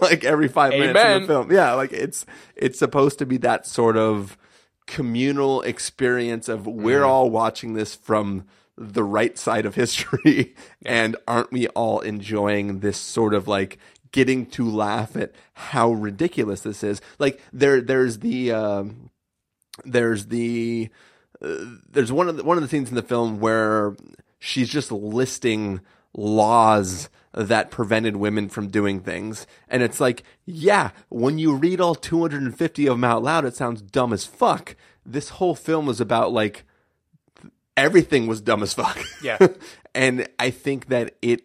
like 0.00 0.24
every 0.24 0.48
five 0.48 0.70
minutes 0.72 0.98
in 0.98 1.20
the 1.22 1.26
film. 1.28 1.52
Yeah, 1.52 1.74
like 1.74 1.92
it's 1.92 2.24
it's 2.56 2.78
supposed 2.78 3.18
to 3.18 3.26
be 3.26 3.36
that 3.38 3.66
sort 3.66 3.96
of 3.98 4.38
communal 4.86 5.60
experience 5.62 6.48
of 6.48 6.66
we're 6.66 7.02
Mm. 7.02 7.06
all 7.08 7.30
watching 7.30 7.74
this 7.74 7.94
from 7.94 8.44
the 8.76 9.04
right 9.04 9.36
side 9.36 9.66
of 9.66 9.74
history, 9.74 10.54
and 10.84 11.16
aren't 11.26 11.52
we 11.52 11.68
all 11.68 12.00
enjoying 12.00 12.80
this 12.80 12.96
sort 12.96 13.34
of 13.34 13.46
like 13.48 13.76
getting 14.12 14.46
to 14.46 14.68
laugh 14.68 15.16
at 15.16 15.32
how 15.54 15.92
ridiculous 15.92 16.60
this 16.62 16.82
is? 16.82 17.00
Like 17.18 17.40
there, 17.52 17.80
there's 17.80 18.18
the. 18.20 18.52
Um, 18.52 19.10
there's 19.84 20.26
the 20.26 20.88
uh, 21.40 21.54
there's 21.88 22.10
one 22.10 22.28
of 22.28 22.36
the, 22.36 22.42
one 22.42 22.56
of 22.56 22.62
the 22.64 22.68
scenes 22.68 22.88
in 22.88 22.96
the 22.96 23.02
film 23.02 23.38
where 23.38 23.94
she's 24.40 24.68
just 24.68 24.90
listing 24.90 25.80
laws 26.12 27.08
that 27.32 27.70
prevented 27.70 28.16
women 28.16 28.48
from 28.48 28.66
doing 28.68 28.98
things 28.98 29.46
and 29.68 29.80
it's 29.82 30.00
like 30.00 30.24
yeah 30.46 30.90
when 31.10 31.38
you 31.38 31.54
read 31.54 31.80
all 31.80 31.94
250 31.94 32.86
of 32.88 32.94
them 32.94 33.04
out 33.04 33.22
loud 33.22 33.44
it 33.44 33.54
sounds 33.54 33.80
dumb 33.80 34.12
as 34.12 34.24
fuck 34.24 34.74
this 35.06 35.28
whole 35.28 35.54
film 35.54 35.86
was 35.86 36.00
about 36.00 36.32
like 36.32 36.64
everything 37.76 38.26
was 38.26 38.40
dumb 38.40 38.62
as 38.64 38.74
fuck 38.74 38.98
Yeah. 39.22 39.38
and 39.94 40.26
i 40.40 40.50
think 40.50 40.86
that 40.88 41.14
it 41.22 41.42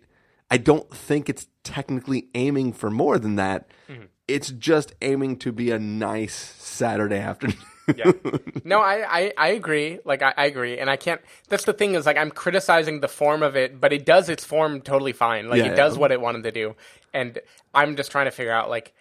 i 0.50 0.58
don't 0.58 0.90
think 0.92 1.30
it's 1.30 1.46
technically 1.64 2.28
aiming 2.36 2.74
for 2.74 2.90
more 2.90 3.18
than 3.20 3.36
that 3.36 3.68
Mm-hmm. 3.90 4.04
it's 4.28 4.50
just 4.52 4.94
aiming 5.02 5.38
to 5.38 5.52
be 5.52 5.72
a 5.72 5.80
nice 5.80 6.36
saturday 6.58 7.20
afternoon 7.20 7.58
yeah. 7.98 8.12
No, 8.64 8.80
I, 8.80 9.06
I, 9.20 9.34
I 9.38 9.48
agree. 9.50 10.00
Like 10.06 10.22
I, 10.22 10.34
I 10.38 10.46
agree, 10.46 10.80
and 10.80 10.90
I 10.90 10.96
can't. 10.96 11.20
That's 11.50 11.66
the 11.66 11.74
thing 11.74 11.96
is 11.96 12.06
like 12.06 12.16
I'm 12.16 12.32
criticizing 12.32 13.02
the 13.02 13.10
form 13.10 13.44
of 13.44 13.58
it, 13.58 13.82
but 13.82 13.92
it 13.92 14.06
does 14.06 14.30
its 14.30 14.46
form 14.46 14.80
totally 14.80 15.12
fine. 15.12 15.50
Like 15.50 15.60
Yeah, 15.60 15.74
it 15.74 15.76
does 15.76 15.96
yeah. 15.96 16.00
what 16.00 16.12
it 16.14 16.22
wanted 16.22 16.44
to 16.44 16.52
do, 16.54 16.76
and 17.14 17.40
I'm 17.74 17.98
just 17.98 18.10
trying 18.10 18.24
to 18.26 18.32
figure 18.32 18.54
out 18.54 18.70
like 18.70 18.94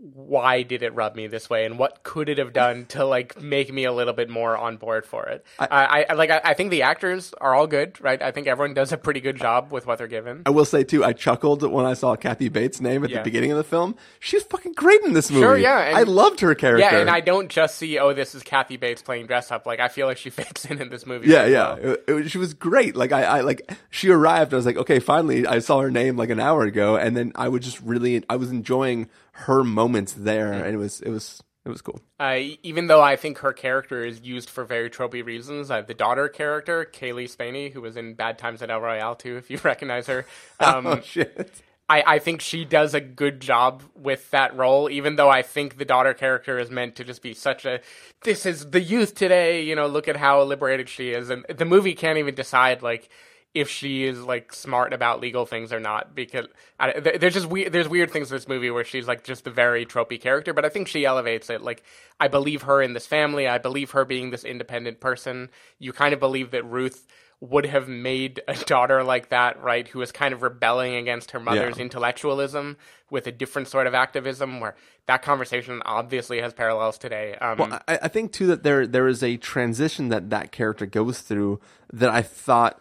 why 0.00 0.62
did 0.62 0.82
it 0.82 0.94
rub 0.94 1.14
me 1.14 1.26
this 1.26 1.50
way, 1.50 1.64
and 1.66 1.78
what 1.78 2.02
could 2.02 2.28
it 2.30 2.38
have 2.38 2.52
done 2.54 2.86
to 2.86 3.04
like 3.04 3.40
make 3.40 3.72
me 3.72 3.84
a 3.84 3.92
little 3.92 4.14
bit 4.14 4.30
more 4.30 4.56
on 4.56 4.76
board 4.78 5.04
for 5.04 5.26
it. 5.26 5.44
I, 5.58 6.06
I, 6.08 6.14
like 6.14 6.30
I, 6.30 6.40
I 6.42 6.54
think 6.54 6.70
the 6.70 6.82
actors 6.82 7.34
are 7.40 7.54
all 7.54 7.66
good, 7.66 8.00
right? 8.00 8.20
I 8.22 8.30
think 8.30 8.46
everyone 8.46 8.72
does 8.74 8.92
a 8.92 8.96
pretty 8.96 9.20
good 9.20 9.36
job 9.36 9.72
with 9.72 9.86
what 9.86 9.98
they're 9.98 10.06
given. 10.06 10.42
I 10.46 10.50
will 10.50 10.64
say 10.64 10.84
too, 10.84 11.04
I 11.04 11.12
chuckled 11.12 11.62
when 11.70 11.84
I 11.84 11.92
saw 11.94 12.16
Kathy 12.16 12.48
Bates' 12.48 12.80
name 12.80 13.04
at 13.04 13.10
Yeah. 13.10 13.18
the 13.18 13.24
beginning 13.24 13.50
of 13.50 13.58
the 13.58 13.64
film. 13.64 13.94
She's 14.20 14.42
fucking 14.44 14.72
great 14.72 15.02
in 15.02 15.12
this 15.12 15.30
movie. 15.30 15.42
Sure, 15.42 15.56
yeah, 15.58 15.80
and- 15.80 15.96
I 15.98 16.02
loved 16.04 16.40
her 16.40 16.54
character. 16.54 16.80
Yeah, 16.80 16.98
and 17.00 17.10
I 17.10 17.20
don't 17.20 17.50
just 17.50 17.76
see 17.76 17.98
oh 17.98 18.14
this 18.14 18.34
is 18.34 18.42
Kathy 18.42 18.78
Bates 18.78 19.02
playing 19.02 19.26
dress 19.26 19.50
up. 19.50 19.66
Like 19.66 19.80
I 19.80 19.88
feel 19.88 20.06
like 20.06 20.16
she 20.16 20.30
fits 20.30 20.64
in 20.64 20.80
in 20.80 20.88
this 20.88 21.04
movie. 21.04 21.28
Yeah, 21.28 21.44
yeah. 21.46 21.74
well. 21.74 21.92
It- 21.92 22.04
it- 22.08 22.30
she 22.30 22.38
was 22.38 22.54
great. 22.54 22.96
Like 22.96 23.12
I, 23.12 23.24
I 23.24 23.40
like 23.42 23.70
she 23.90 24.08
arrived. 24.08 24.54
I 24.54 24.56
was 24.56 24.64
like, 24.66 24.78
okay, 24.78 24.98
finally. 24.98 25.46
I 25.46 25.58
saw 25.58 25.80
her 25.80 25.90
name 25.90 26.16
like 26.16 26.30
an 26.30 26.40
hour 26.40 26.62
ago, 26.62 26.96
and 26.96 27.14
then 27.16 27.32
I 27.34 27.48
was 27.48 27.62
just 27.64 27.80
really, 27.82 28.24
I 28.30 28.36
was 28.36 28.50
enjoying 28.50 29.08
her 29.34 29.64
moments 29.64 30.12
there, 30.12 30.52
and 30.52 30.74
it 30.74 30.78
was, 30.78 31.00
it 31.00 31.10
was, 31.10 31.42
it 31.64 31.68
was 31.68 31.82
cool. 31.82 32.00
Uh, 32.20 32.38
even 32.62 32.86
though 32.86 33.00
I 33.00 33.16
think 33.16 33.38
her 33.38 33.52
character 33.52 34.04
is 34.04 34.20
used 34.20 34.50
for 34.50 34.64
very 34.64 34.90
tropey 34.90 35.24
reasons, 35.24 35.70
uh, 35.70 35.82
the 35.82 35.94
daughter 35.94 36.28
character, 36.28 36.84
Cailee 36.84 37.28
Spaeny, 37.28 37.72
who 37.72 37.80
was 37.80 37.96
in 37.96 38.14
Bad 38.14 38.38
Times 38.38 38.62
at 38.62 38.70
El 38.70 38.80
Royale 38.80 39.16
too, 39.16 39.36
if 39.38 39.50
you 39.50 39.58
recognize 39.62 40.06
her, 40.06 40.26
um, 40.60 40.86
oh 40.86 41.00
shit. 41.00 41.50
I, 41.88 42.02
I 42.06 42.18
think 42.18 42.40
she 42.40 42.64
does 42.64 42.94
a 42.94 43.00
good 43.00 43.40
job 43.40 43.82
with 43.94 44.30
that 44.30 44.56
role, 44.56 44.88
even 44.88 45.16
though 45.16 45.28
I 45.28 45.42
think 45.42 45.76
the 45.76 45.84
daughter 45.84 46.14
character 46.14 46.58
is 46.58 46.70
meant 46.70 46.96
to 46.96 47.04
just 47.04 47.20
be 47.20 47.34
such 47.34 47.66
a 47.66 47.80
this 48.22 48.46
is 48.46 48.70
the 48.70 48.80
youth 48.80 49.14
today, 49.14 49.62
you 49.62 49.76
know, 49.76 49.86
look 49.86 50.08
at 50.08 50.16
how 50.16 50.42
liberated 50.44 50.88
she 50.88 51.10
is. 51.10 51.28
And 51.28 51.44
the 51.54 51.66
movie 51.66 51.94
can't 51.94 52.18
even 52.18 52.34
decide 52.34 52.82
like 52.82 53.10
if 53.54 53.70
she 53.70 54.04
is 54.04 54.20
like 54.20 54.52
smart 54.52 54.92
about 54.92 55.20
legal 55.20 55.46
things 55.46 55.72
or 55.72 55.78
not 55.78 56.14
because 56.14 56.46
I, 56.80 56.98
there's 56.98 57.34
just 57.34 57.46
weird 57.46 57.72
there's 57.72 57.88
weird 57.88 58.10
things 58.10 58.30
in 58.30 58.36
this 58.36 58.48
movie 58.48 58.70
where 58.70 58.84
she's 58.84 59.06
like 59.06 59.22
just 59.22 59.46
a 59.46 59.50
very 59.50 59.86
tropey 59.86 60.20
character 60.20 60.52
but 60.52 60.64
i 60.64 60.68
think 60.68 60.88
she 60.88 61.04
elevates 61.04 61.48
it. 61.50 61.62
Like 61.62 61.82
i 62.18 62.26
believe 62.28 62.62
her 62.62 62.82
in 62.82 62.92
this 62.94 63.06
family. 63.06 63.46
I 63.46 63.58
believe 63.58 63.92
her 63.92 64.04
being 64.04 64.30
this 64.30 64.44
independent 64.44 65.00
person. 65.00 65.50
You 65.78 65.92
kind 65.92 66.12
of 66.12 66.20
believe 66.20 66.50
that 66.50 66.64
ruth 66.64 67.06
would 67.40 67.66
have 67.66 67.88
made 67.88 68.40
a 68.48 68.54
daughter 68.66 69.04
like 69.04 69.28
that 69.28 69.62
right 69.62 69.86
who 69.88 70.00
is 70.02 70.10
kind 70.10 70.34
of 70.34 70.42
rebelling 70.42 70.94
against 70.96 71.30
her 71.32 71.40
mother's 71.40 71.76
Yeah. 71.76 71.82
intellectualism 71.84 72.76
with 73.10 73.26
a 73.26 73.32
different 73.32 73.68
sort 73.68 73.86
of 73.86 73.94
activism 73.94 74.60
where 74.60 74.74
that 75.06 75.22
conversation 75.22 75.82
obviously 75.84 76.40
has 76.40 76.54
parallels 76.54 76.96
today. 76.96 77.34
Um, 77.36 77.58
Well, 77.58 77.80
I, 77.86 77.98
I 78.02 78.08
think 78.08 78.32
too 78.32 78.46
that 78.48 78.62
there 78.62 78.86
there 78.86 79.06
is 79.06 79.22
a 79.22 79.36
transition 79.36 80.08
that 80.08 80.30
that 80.30 80.50
character 80.50 80.86
goes 80.86 81.20
through 81.20 81.60
that 81.92 82.08
I 82.10 82.22
thought 82.22 82.80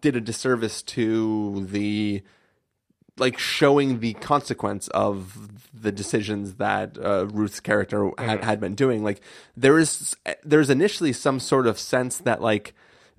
did 0.00 0.16
a 0.16 0.20
disservice 0.20 0.82
to 0.82 1.66
the 1.70 2.22
like 3.18 3.38
showing 3.38 4.00
the 4.00 4.14
consequence 4.14 4.88
of 4.88 5.70
the 5.72 5.92
decisions 5.92 6.54
that 6.54 6.96
uh, 6.98 7.26
Ruth's 7.26 7.60
character 7.60 8.10
had, 8.18 8.42
had 8.42 8.60
been 8.60 8.74
doing. 8.74 9.04
Like 9.04 9.20
there 9.56 9.78
is 9.78 10.16
there's 10.42 10.70
initially 10.70 11.12
some 11.12 11.38
sort 11.38 11.66
of 11.66 11.78
sense 11.78 12.18
that 12.18 12.40
like 12.40 12.74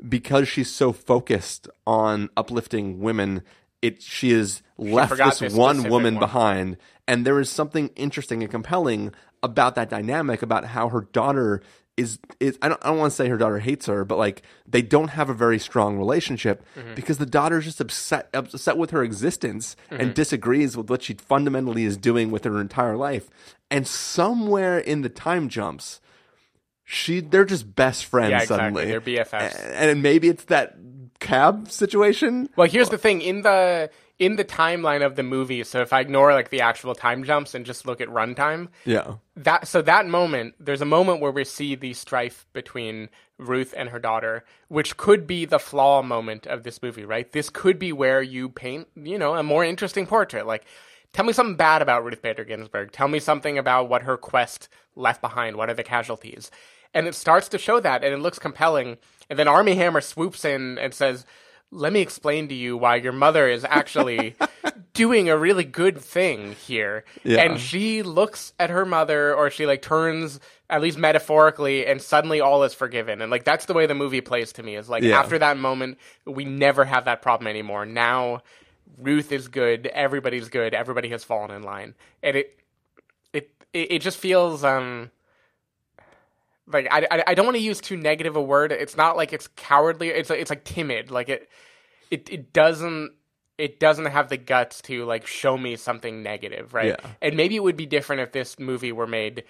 because 0.08 0.48
she's 0.48 0.72
so 0.72 0.92
focused 0.92 1.68
on 1.86 2.30
uplifting 2.36 3.00
women, 3.00 3.44
it 3.82 4.02
she 4.02 4.32
is 4.32 4.62
left 4.78 5.18
this, 5.18 5.40
this 5.40 5.54
one 5.54 5.90
woman 5.90 6.16
one. 6.16 6.20
behind. 6.20 6.78
And 7.08 7.26
there 7.26 7.40
is 7.40 7.50
something 7.50 7.90
interesting 7.96 8.42
and 8.42 8.52
compelling 8.52 9.14
about 9.44 9.76
that 9.76 9.90
dynamic 9.90 10.42
about 10.42 10.66
how 10.66 10.90
her 10.90 11.02
daughter 11.12 11.62
is 11.96 12.18
is 12.40 12.58
I 12.62 12.70
don't 12.70 12.84
I 12.84 12.90
don't 12.90 12.98
want 12.98 13.12
to 13.12 13.16
say 13.16 13.28
her 13.30 13.38
daughter 13.38 13.60
hates 13.60 13.86
her, 13.86 14.04
but 14.04 14.18
like 14.18 14.42
they 14.68 14.82
don't 14.82 15.10
have 15.10 15.30
a 15.30 15.34
very 15.34 15.60
strong 15.60 15.98
relationship 15.98 16.64
Mm-hmm. 16.76 16.96
because 16.96 17.18
the 17.20 17.26
daughter's 17.26 17.66
just 17.66 17.80
upset 17.82 18.30
upset 18.34 18.78
with 18.78 18.92
her 18.92 19.04
existence 19.04 19.76
Mm-hmm. 19.92 20.02
and 20.02 20.14
disagrees 20.14 20.76
with 20.76 20.90
what 20.90 21.04
she 21.04 21.14
fundamentally 21.14 21.84
is 21.84 21.96
doing 21.98 22.32
with 22.32 22.46
her 22.46 22.60
entire 22.60 22.98
life. 22.98 23.30
And 23.70 23.88
somewhere 23.88 24.78
in 24.80 25.02
the 25.02 25.10
time 25.10 25.50
jumps, 25.50 26.02
she 26.84 27.20
they're 27.22 27.46
just 27.46 27.76
best 27.76 28.06
friends 28.06 28.32
Yeah, 28.32 28.42
exactly. 28.42 28.84
suddenly. 28.84 28.86
They're 28.86 29.26
BFFs. 29.26 29.56
A- 29.56 29.82
And 29.82 30.02
maybe 30.04 30.30
it's 30.30 30.46
that 30.46 30.76
cab 31.20 31.70
situation. 31.72 32.50
Well, 32.56 32.68
here's 32.68 32.90
the 32.90 32.98
thing 32.98 33.22
in 33.22 33.44
the 33.44 33.90
in 34.20 34.36
the 34.36 34.46
timeline 34.46 35.06
of 35.06 35.16
the 35.16 35.24
movie. 35.24 35.64
So 35.64 35.82
if 35.82 35.92
I 35.92 36.00
ignore 36.02 36.34
like 36.34 36.50
the 36.50 36.62
actual 36.62 36.94
time 36.96 37.24
jumps 37.24 37.56
and 37.56 37.66
just 37.66 37.86
look 37.86 38.00
at 38.00 38.08
runtime, 38.08 38.70
Yeah. 38.86 39.16
that 39.36 39.68
so 39.68 39.82
that 39.82 40.08
moment 40.08 40.56
there's 40.60 40.82
a 40.82 40.86
moment 40.86 41.20
where 41.20 41.32
we 41.32 41.44
see 41.44 41.76
the 41.76 41.94
strife 41.94 42.46
between 42.54 43.10
Ruth 43.40 43.74
and 43.76 43.90
her 43.90 44.00
daughter, 44.00 44.46
which 44.68 44.96
could 44.98 45.26
be 45.26 45.46
the 45.46 45.60
flaw 45.60 46.02
moment 46.04 46.46
of 46.46 46.64
this 46.64 46.82
movie, 46.82 47.04
right? 47.06 47.32
This 47.32 47.50
could 47.50 47.80
be 47.80 47.92
where 47.92 48.22
you 48.22 48.50
paint, 48.50 48.88
you 48.96 49.18
know, 49.18 49.36
a 49.36 49.44
more 49.44 49.66
interesting 49.66 50.06
portrait. 50.06 50.46
Like, 50.46 50.64
tell 51.12 51.26
me 51.26 51.34
something 51.34 51.56
bad 51.56 51.82
about 51.82 52.06
Ruth 52.06 52.22
Bader 52.22 52.46
Ginsburg. 52.46 52.92
Tell 52.92 53.08
me 53.08 53.20
something 53.20 53.58
about 53.58 53.90
what 53.90 54.04
her 54.04 54.18
quest 54.18 54.70
left 54.96 55.20
behind. 55.22 55.56
What 55.58 55.70
are 55.70 55.74
the 55.74 55.84
casualties? 55.84 56.52
And 56.94 57.08
it 57.08 57.16
starts 57.16 57.50
to 57.50 57.58
show 57.58 57.80
that, 57.80 58.04
and 58.04 58.14
it 58.14 58.20
looks 58.20 58.38
compelling. 58.38 58.98
And 59.28 59.40
then 59.40 59.48
Armie 59.48 59.76
Hammer 59.76 60.00
swoops 60.02 60.46
in 60.46 60.78
and 60.78 60.94
says, 60.94 61.26
"Let 61.74 61.92
me 61.94 62.02
explain 62.02 62.48
to 62.50 62.54
you 62.56 62.78
why 62.78 62.96
your 62.98 63.14
mother 63.14 63.48
is 63.50 63.66
actually." 63.66 64.36
doing 64.94 65.28
a 65.28 65.36
really 65.36 65.64
good 65.64 65.98
thing 65.98 66.52
here 66.52 67.04
Yeah. 67.24 67.42
and 67.42 67.60
she 67.60 68.04
looks 68.04 68.54
at 68.60 68.70
her 68.70 68.86
mother 68.86 69.34
or 69.34 69.50
she 69.50 69.66
like 69.66 69.82
turns 69.82 70.40
at 70.70 70.84
least 70.84 71.00
metaphorically 71.00 71.88
and 71.88 72.00
suddenly 72.00 72.42
all 72.42 72.64
is 72.64 72.76
forgiven 72.76 73.20
and 73.20 73.32
like 73.32 73.44
that's 73.44 73.66
the 73.66 73.74
way 73.74 73.88
the 73.88 73.96
movie 73.96 74.22
plays 74.22 74.54
to 74.54 74.62
me 74.62 74.76
is 74.76 74.88
like 74.90 75.02
Yeah. 75.02 75.20
after 75.20 75.40
that 75.40 75.58
moment 75.58 75.98
we 76.26 76.46
never 76.46 76.86
have 76.86 77.06
that 77.06 77.24
problem 77.24 77.48
anymore 77.48 77.88
now 77.88 78.44
ruth 79.00 79.32
is 79.32 79.48
good 79.48 79.88
everybody's 79.88 80.50
good 80.50 80.76
everybody 80.76 81.10
has 81.10 81.24
fallen 81.24 81.50
in 81.50 81.64
line 81.64 81.96
and 82.22 82.38
it 82.38 82.60
it 83.34 83.50
it, 83.74 83.92
it 83.94 84.00
just 84.00 84.20
feels 84.20 84.64
um 84.64 85.10
like 86.68 86.88
I, 86.90 87.24
I, 87.28 87.34
don't 87.34 87.46
want 87.46 87.58
to 87.58 87.64
use 87.64 87.82
too 87.82 87.98
negative 87.98 88.38
a 88.38 88.42
word 88.42 88.72
it's 88.72 88.96
not 88.96 89.18
like 89.18 89.34
it's 89.34 89.48
cowardly 89.50 90.10
it's 90.10 90.30
it's 90.30 90.50
like 90.50 90.64
timid 90.64 91.12
like 91.12 91.28
it 91.28 91.50
it 92.10 92.30
it 92.32 92.54
doesn't 92.54 93.12
it 93.58 93.80
doesn't 93.80 94.06
have 94.06 94.30
the 94.30 94.38
guts 94.38 94.82
to 94.82 95.06
like 95.06 95.28
show 95.28 95.58
me 95.58 95.76
something 95.76 96.24
negative, 96.24 96.74
right? 96.74 96.98
Yeah. 97.00 97.10
And 97.22 97.38
maybe 97.38 97.56
it 97.56 97.64
would 97.64 97.78
be 97.78 97.86
different 97.86 98.22
if 98.22 98.32
this 98.32 98.58
movie 98.58 98.92
were 98.92 99.08
made 99.08 99.44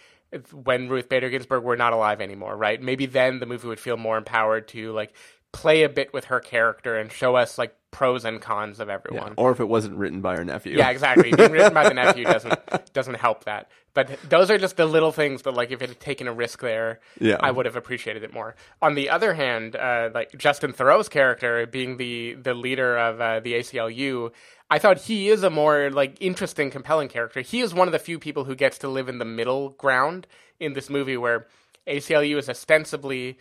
when 0.51 0.89
Ruth 0.89 1.09
Bader 1.09 1.29
Ginsburg 1.29 1.63
were 1.63 1.77
not 1.77 1.93
alive 1.93 2.19
anymore, 2.19 2.57
right? 2.57 2.81
Maybe 2.81 3.05
then 3.05 3.39
the 3.39 3.45
movie 3.45 3.67
would 3.67 3.79
feel 3.79 3.97
more 3.97 4.17
empowered 4.17 4.67
to 4.69 4.91
like 4.91 5.13
play 5.51 5.83
a 5.83 5.89
bit 5.89 6.11
with 6.11 6.25
her 6.25 6.39
character 6.39 6.97
and 6.97 7.11
show 7.11 7.35
us 7.35 7.57
like 7.57 7.75
pros 7.93 8.25
and 8.25 8.41
cons 8.41 8.81
of 8.81 8.89
Yeah. 8.89 8.95
everyone. 8.95 9.33
Or 9.37 9.51
if 9.51 9.61
it 9.61 9.69
wasn't 9.69 9.95
written 9.95 10.19
by 10.19 10.35
her 10.35 10.43
nephew. 10.43 10.77
Yeah, 10.77 10.89
exactly. 10.89 11.31
Being 11.31 11.51
written 11.53 11.73
by 11.73 11.87
the 11.87 11.93
nephew 11.93 12.25
doesn't 12.25 12.59
doesn't 12.93 13.13
help 13.15 13.45
that. 13.45 13.69
But 13.93 14.19
those 14.27 14.49
are 14.51 14.57
just 14.57 14.75
the 14.75 14.87
little 14.87 15.11
things 15.11 15.43
that, 15.43 15.53
like, 15.53 15.69
if 15.71 15.81
it 15.83 15.87
had 15.89 15.99
taken 15.99 16.27
a 16.27 16.33
risk 16.33 16.59
there, 16.61 16.99
Yeah. 17.19 17.37
I 17.39 17.51
would 17.51 17.67
have 17.67 17.75
appreciated 17.75 18.23
it 18.23 18.33
more. 18.33 18.55
On 18.81 18.95
the 18.95 19.09
other 19.09 19.35
hand, 19.35 19.75
uh, 19.75 20.09
like 20.13 20.35
Justin 20.35 20.73
Theroux's 20.73 21.07
character 21.09 21.65
being 21.67 21.95
the 21.97 22.33
the 22.33 22.53
leader 22.55 22.97
of 22.97 23.21
uh, 23.21 23.39
the 23.39 23.53
ACLU, 23.53 24.31
I 24.69 24.79
thought 24.79 24.97
he 25.01 25.29
is 25.29 25.43
a 25.43 25.49
more 25.51 25.89
like 25.91 26.17
interesting, 26.19 26.71
compelling 26.71 27.07
character. 27.07 27.41
He 27.41 27.61
is 27.61 27.73
one 27.73 27.87
of 27.87 27.91
the 27.91 27.99
few 27.99 28.17
people 28.19 28.43
who 28.45 28.55
gets 28.55 28.77
to 28.79 28.87
live 28.89 29.07
in 29.07 29.19
the 29.19 29.25
middle 29.25 29.69
ground 29.69 30.25
in 30.59 30.73
this 30.73 30.89
movie, 30.89 31.15
where 31.17 31.45
ACLU 31.87 32.37
is 32.37 32.49
ostensibly 32.49 33.37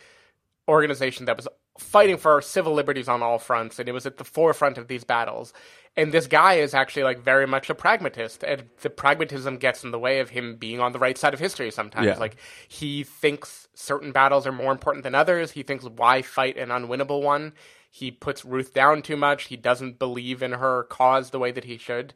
organization 0.69 1.25
that 1.25 1.35
was 1.37 1.47
fighting 1.77 2.17
for 2.17 2.41
civil 2.41 2.73
liberties 2.73 3.07
on 3.07 3.23
all 3.23 3.39
fronts, 3.39 3.79
and 3.79 3.89
it 3.89 3.93
was 3.93 4.05
at 4.05 4.17
the 4.17 4.23
forefront 4.23 4.77
of 4.77 4.87
these 4.87 5.03
battles. 5.03 5.53
And 5.95 6.11
this 6.11 6.25
guy 6.25 6.55
is 6.55 6.73
actually 6.73 7.03
like 7.03 7.19
very 7.19 7.45
much 7.45 7.69
a 7.69 7.75
pragmatist, 7.75 8.43
and 8.43 8.63
the 8.81 8.89
pragmatism 8.89 9.57
gets 9.57 9.83
in 9.83 9.91
the 9.91 9.99
way 9.99 10.19
of 10.19 10.29
him 10.29 10.55
being 10.55 10.79
on 10.79 10.91
the 10.91 10.99
right 10.99 11.17
side 11.17 11.33
of 11.33 11.39
history 11.39 11.71
sometimes. 11.71 12.07
Yeah. 12.07 12.17
Like 12.17 12.37
he 12.67 13.03
thinks 13.03 13.67
certain 13.75 14.11
battles 14.11 14.47
are 14.47 14.51
more 14.51 14.71
important 14.71 15.03
than 15.03 15.15
others. 15.15 15.51
He 15.51 15.63
thinks 15.63 15.85
why 15.85 16.21
fight 16.21 16.57
an 16.57 16.69
unwinnable 16.69 17.21
one. 17.21 17.53
He 17.89 18.09
puts 18.09 18.43
Ruth 18.43 18.73
down 18.73 19.03
too 19.03 19.17
much. 19.17 19.45
He 19.45 19.55
doesn't 19.55 19.99
believe 19.99 20.41
in 20.41 20.53
her 20.53 20.83
cause 20.85 21.29
the 21.29 21.37
way 21.37 21.51
that 21.51 21.65
he 21.65 21.77
should. 21.77 22.15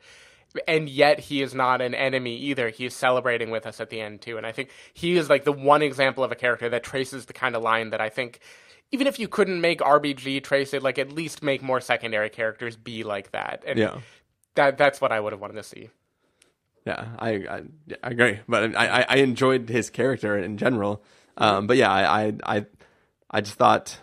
And 0.67 0.89
yet 0.89 1.19
he 1.19 1.43
is 1.43 1.53
not 1.53 1.81
an 1.81 1.93
enemy 1.93 2.35
either. 2.37 2.69
He 2.69 2.85
is 2.85 2.95
celebrating 2.95 3.51
with 3.51 3.67
us 3.67 3.79
at 3.79 3.91
the 3.91 4.01
end 4.01 4.21
too. 4.21 4.37
And 4.37 4.45
I 4.45 4.51
think 4.51 4.69
he 4.93 5.17
is 5.17 5.29
like 5.29 5.43
the 5.43 5.51
one 5.51 5.83
example 5.83 6.23
of 6.23 6.31
a 6.31 6.35
character 6.35 6.67
that 6.69 6.83
traces 6.83 7.27
the 7.27 7.33
kind 7.33 7.55
of 7.55 7.61
line 7.61 7.91
that 7.91 8.01
I 8.01 8.09
think 8.09 8.39
even 8.91 9.07
if 9.07 9.19
you 9.19 9.27
couldn't 9.27 9.59
make 9.61 9.79
RBG 9.79 10.43
trace 10.43 10.73
it, 10.73 10.83
like 10.83 10.97
at 10.97 11.11
least 11.11 11.43
make 11.43 11.61
more 11.61 11.81
secondary 11.81 12.29
characters 12.29 12.75
be 12.75 13.03
like 13.03 13.31
that. 13.31 13.63
And 13.65 13.77
Yeah. 13.79 13.99
that 14.55 14.77
that's 14.77 15.01
what 15.01 15.11
I 15.11 15.19
would 15.19 15.33
have 15.33 15.41
wanted 15.41 15.55
to 15.55 15.63
see. 15.63 15.89
Yeah, 16.85 17.05
I 17.19 17.29
I, 17.29 17.63
I 18.01 18.09
agree, 18.11 18.39
but 18.47 18.75
I, 18.75 19.05
I 19.09 19.15
enjoyed 19.17 19.67
his 19.69 19.89
character 19.89 20.37
in 20.37 20.57
general. 20.57 21.03
Um, 21.35 21.67
but 21.67 21.75
yeah, 21.77 21.91
I 21.91 22.27
I 22.27 22.33
I, 22.45 22.65
I 23.29 23.41
just 23.41 23.55
thought 23.57 23.99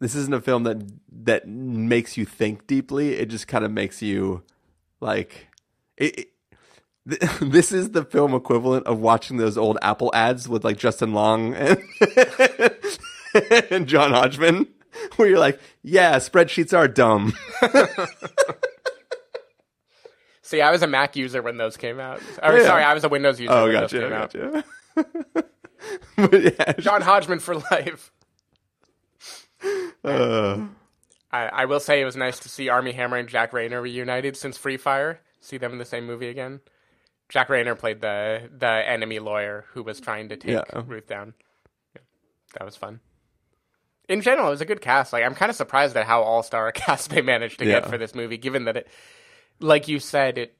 this 0.00 0.14
isn't 0.14 0.34
a 0.34 0.42
film 0.42 0.64
that 0.64 0.82
that 1.10 1.48
makes 1.48 2.18
you 2.18 2.26
think 2.26 2.66
deeply. 2.66 3.14
It 3.14 3.30
just 3.30 3.48
kind 3.48 3.64
of 3.64 3.70
makes 3.70 4.02
you 4.02 4.42
like 5.00 5.48
it. 5.96 6.28
this 7.40 7.70
is 7.72 7.90
the 7.90 8.04
film 8.04 8.34
equivalent 8.34 8.86
of 8.86 8.98
watching 8.98 9.36
those 9.36 9.58
old 9.58 9.76
Apple 9.82 10.10
ads 10.14 10.48
with 10.48 10.64
like 10.64 10.78
Justin 10.78 11.12
Long 11.12 11.54
and, 11.54 11.78
and 13.70 13.86
John 13.86 14.12
Hodgman, 14.12 14.66
where 15.16 15.28
you're 15.28 15.38
like, 15.38 15.60
"Yeah, 15.82 16.16
spreadsheets 16.16 16.76
are 16.76 16.88
dumb." 16.88 17.34
See, 20.42 20.60
I 20.60 20.70
was 20.70 20.82
a 20.82 20.86
Mac 20.86 21.16
user 21.16 21.40
when 21.42 21.56
those 21.56 21.76
came 21.76 21.98
out. 21.98 22.20
Or, 22.42 22.56
Yeah. 22.58 22.64
Sorry, 22.66 22.82
I 22.84 22.92
was 22.94 23.02
a 23.04 23.08
Windows 23.08 23.40
user 23.40 23.52
Oh, 23.52 23.64
when 23.64 23.72
gotcha, 23.72 23.98
those 23.98 24.04
came 24.04 24.12
out. 24.12 24.32
gotcha. 24.32 24.64
but 26.16 26.42
yeah, 26.58 26.72
John 26.74 27.00
Hodgman 27.02 27.38
for 27.38 27.56
life. 27.56 28.12
uh, 30.04 30.58
I, 31.32 31.46
I 31.46 31.64
will 31.64 31.80
say 31.80 32.00
it 32.00 32.04
was 32.04 32.16
nice 32.16 32.38
to 32.40 32.48
see 32.50 32.68
Armie 32.68 32.92
Hammer 32.92 33.16
and 33.16 33.28
Jack 33.28 33.52
Reynor 33.52 33.80
reunited 33.82 34.36
since 34.36 34.58
Free 34.58 34.76
Fire. 34.76 35.20
See 35.40 35.56
them 35.56 35.72
in 35.72 35.78
the 35.78 35.84
same 35.86 36.06
movie 36.06 36.28
again. 36.28 36.60
Jack 37.28 37.48
Reynor 37.48 37.78
played 37.78 38.00
the 38.00 38.48
the 38.56 38.66
enemy 38.66 39.18
lawyer 39.18 39.64
who 39.72 39.82
was 39.82 40.00
trying 40.00 40.28
to 40.28 40.36
take 40.36 40.50
Yeah. 40.52 40.82
Ruth 40.86 41.06
down. 41.06 41.34
Yeah, 41.94 42.02
that 42.58 42.64
was 42.64 42.76
fun. 42.76 43.00
In 44.08 44.20
general, 44.20 44.48
it 44.48 44.50
was 44.50 44.60
a 44.60 44.66
good 44.66 44.80
cast. 44.82 45.12
Like 45.12 45.24
I'm 45.24 45.34
kind 45.34 45.50
of 45.50 45.56
surprised 45.56 45.96
at 45.96 46.06
how 46.06 46.22
all 46.22 46.42
star 46.42 46.68
a 46.68 46.72
cast 46.84 47.10
they 47.10 47.22
managed 47.22 47.58
to 47.60 47.64
get 47.64 47.86
for 47.88 47.98
this 47.98 48.14
movie, 48.14 48.36
given 48.36 48.64
that 48.66 48.76
it, 48.76 48.88
like 49.60 49.88
you 49.88 49.98
said, 49.98 50.38
it. 50.38 50.54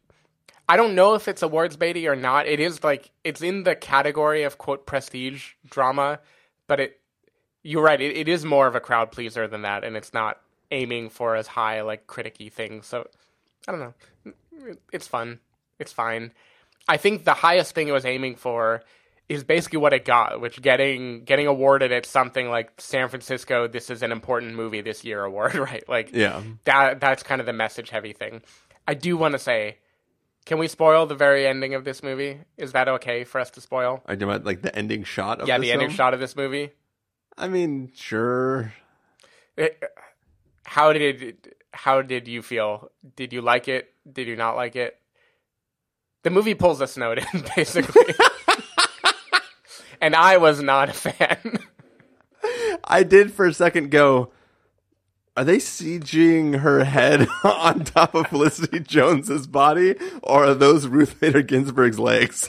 I 0.66 0.78
don't 0.78 0.94
know 0.94 1.12
if 1.14 1.28
it's 1.28 1.42
awards 1.42 1.76
baity 1.76 2.10
or 2.10 2.16
not. 2.16 2.46
It 2.46 2.58
is 2.58 2.82
like 2.82 3.10
it's 3.22 3.42
in 3.42 3.64
the 3.64 3.74
category 3.76 4.44
of 4.44 4.56
quote 4.56 4.86
prestige 4.86 5.52
drama, 5.68 6.20
but 6.66 6.80
it 6.80 7.00
you're 7.62 7.82
right. 7.82 8.00
It, 8.00 8.16
it 8.16 8.28
is 8.28 8.44
more 8.46 8.66
of 8.66 8.74
a 8.74 8.80
crowd 8.80 9.12
pleaser 9.12 9.46
than 9.46 9.62
that, 9.62 9.84
and 9.84 9.94
it's 9.96 10.14
not 10.14 10.40
aiming 10.70 11.10
for 11.10 11.36
as 11.36 11.46
high 11.46 11.82
like 11.82 12.06
criticky 12.06 12.50
things. 12.50 12.86
So 12.86 13.06
I 13.68 13.72
don't 13.72 13.80
know. 13.80 13.94
It's 14.90 15.06
fun. 15.06 15.40
It's 15.78 15.92
fine. 15.92 16.32
I 16.88 16.96
think 16.96 17.24
the 17.24 17.34
highest 17.34 17.74
thing 17.74 17.88
it 17.88 17.92
was 17.92 18.04
aiming 18.04 18.36
for 18.36 18.82
is 19.28 19.42
basically 19.42 19.78
what 19.78 19.92
it 19.94 20.04
got, 20.04 20.40
which 20.40 20.60
getting 20.60 21.24
getting 21.24 21.46
awarded 21.46 21.92
at 21.92 22.04
something 22.04 22.50
like 22.50 22.72
San 22.78 23.08
Francisco. 23.08 23.66
This 23.66 23.88
is 23.88 24.02
an 24.02 24.12
important 24.12 24.54
movie 24.54 24.82
this 24.82 25.02
year 25.04 25.24
award, 25.24 25.54
right? 25.68 25.82
Like 25.88 26.10
Yeah. 26.12 26.42
that. 26.64 27.00
That's 27.00 27.22
kind 27.22 27.40
of 27.40 27.46
the 27.46 27.52
message 27.54 27.90
heavy 27.90 28.12
thing. 28.12 28.42
I 28.86 28.92
do 28.94 29.16
want 29.16 29.32
to 29.32 29.38
say, 29.38 29.78
can 30.44 30.58
we 30.58 30.68
spoil 30.68 31.06
the 31.06 31.14
very 31.14 31.46
ending 31.46 31.72
of 31.72 31.84
this 31.84 32.02
movie? 32.02 32.40
Is 32.58 32.72
that 32.72 32.86
okay 32.86 33.24
for 33.24 33.40
us 33.40 33.50
to 33.52 33.62
spoil? 33.62 34.02
You 34.06 34.14
about 34.16 34.44
like 34.44 34.60
the 34.60 34.76
ending 34.76 35.04
shot 35.04 35.40
of 35.40 35.48
yeah, 35.48 35.56
the 35.58 35.72
ending 35.72 35.88
film? 35.88 35.96
shot 35.96 36.12
of 36.14 36.20
this 36.20 36.36
movie. 36.36 36.72
I 37.38 37.48
mean, 37.48 37.92
sure. 37.94 38.74
It, 39.56 39.82
how 40.64 40.92
did 40.92 41.54
how 41.72 42.02
did 42.02 42.28
you 42.28 42.42
feel? 42.42 42.90
Did 43.16 43.32
you 43.32 43.40
like 43.40 43.68
it? 43.68 43.90
Did 44.10 44.26
you 44.28 44.36
not 44.36 44.54
like 44.54 44.76
it? 44.76 45.00
The 46.24 46.30
movie 46.30 46.54
pulls 46.54 46.80
a 46.80 46.86
Snowden, 46.86 47.26
basically. 47.56 48.14
and 50.00 50.16
I 50.16 50.38
was 50.38 50.62
not 50.62 50.88
a 50.88 50.92
fan. 50.92 51.58
I 52.82 53.02
did 53.02 53.32
for 53.32 53.46
a 53.46 53.54
second 53.54 53.90
go. 53.90 54.32
Are 55.36 55.44
they 55.44 55.58
CGing 55.58 56.60
her 56.60 56.84
head 56.84 57.28
on 57.44 57.84
top 57.84 58.14
of 58.14 58.28
Felicity 58.28 58.80
Jones's 58.80 59.46
body, 59.46 59.96
or 60.22 60.46
are 60.46 60.54
those 60.54 60.86
Ruth 60.86 61.20
Bader 61.20 61.42
Ginsburg's 61.42 61.98
legs? 61.98 62.48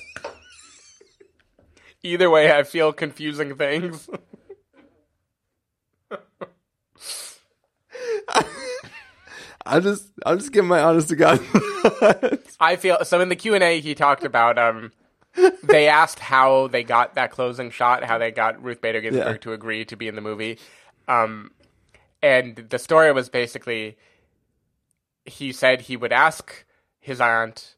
Either 2.02 2.30
way, 2.30 2.52
I 2.52 2.64
feel 2.64 2.94
confusing 2.94 3.56
things. 3.56 4.08
I 9.66 9.80
just, 9.80 10.10
I'm 10.26 10.38
just 10.38 10.52
giving 10.52 10.68
my 10.68 10.82
honest 10.82 11.10
to 11.10 11.16
God. 11.16 11.40
I 12.60 12.76
feel 12.76 13.04
so 13.04 13.20
in 13.22 13.30
the 13.30 13.36
Q 13.36 13.54
and 13.56 13.64
A 13.64 13.80
he 13.80 13.96
talked 13.96 14.24
about 14.24 14.58
um 14.58 14.92
they 15.64 15.88
asked 15.88 16.20
how 16.20 16.68
they 16.68 16.84
got 16.84 17.16
that 17.16 17.32
closing 17.32 17.70
shot, 17.72 18.04
how 18.04 18.18
they 18.18 18.32
got 18.32 18.62
Ruth 18.64 18.82
Bader 18.82 19.02
Ginsburg 19.02 19.28
Yeah. 19.28 19.38
to 19.38 19.54
agree 19.54 19.84
to 19.86 19.96
be 19.96 20.08
in 20.08 20.16
the 20.16 20.22
movie. 20.22 20.60
Um 21.08 21.52
and 22.22 22.56
the 22.70 22.80
story 22.80 23.12
was 23.12 23.30
basically 23.30 23.98
he 25.26 25.52
said 25.52 25.82
he 25.82 25.98
would 25.98 26.14
ask 26.14 26.66
his 27.00 27.20
aunt 27.20 27.76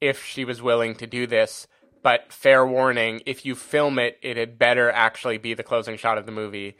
if 0.00 0.24
she 0.24 0.44
was 0.44 0.62
willing 0.62 0.94
to 0.96 1.06
do 1.06 1.26
this, 1.26 1.66
but 2.02 2.32
fair 2.32 2.66
warning, 2.66 3.20
if 3.26 3.44
you 3.44 3.54
film 3.54 3.98
it, 3.98 4.18
it 4.22 4.36
had 4.36 4.58
better 4.58 4.90
actually 4.90 5.38
be 5.38 5.54
the 5.54 5.62
closing 5.62 5.96
shot 5.96 6.16
of 6.18 6.26
the 6.26 6.32
movie. 6.32 6.76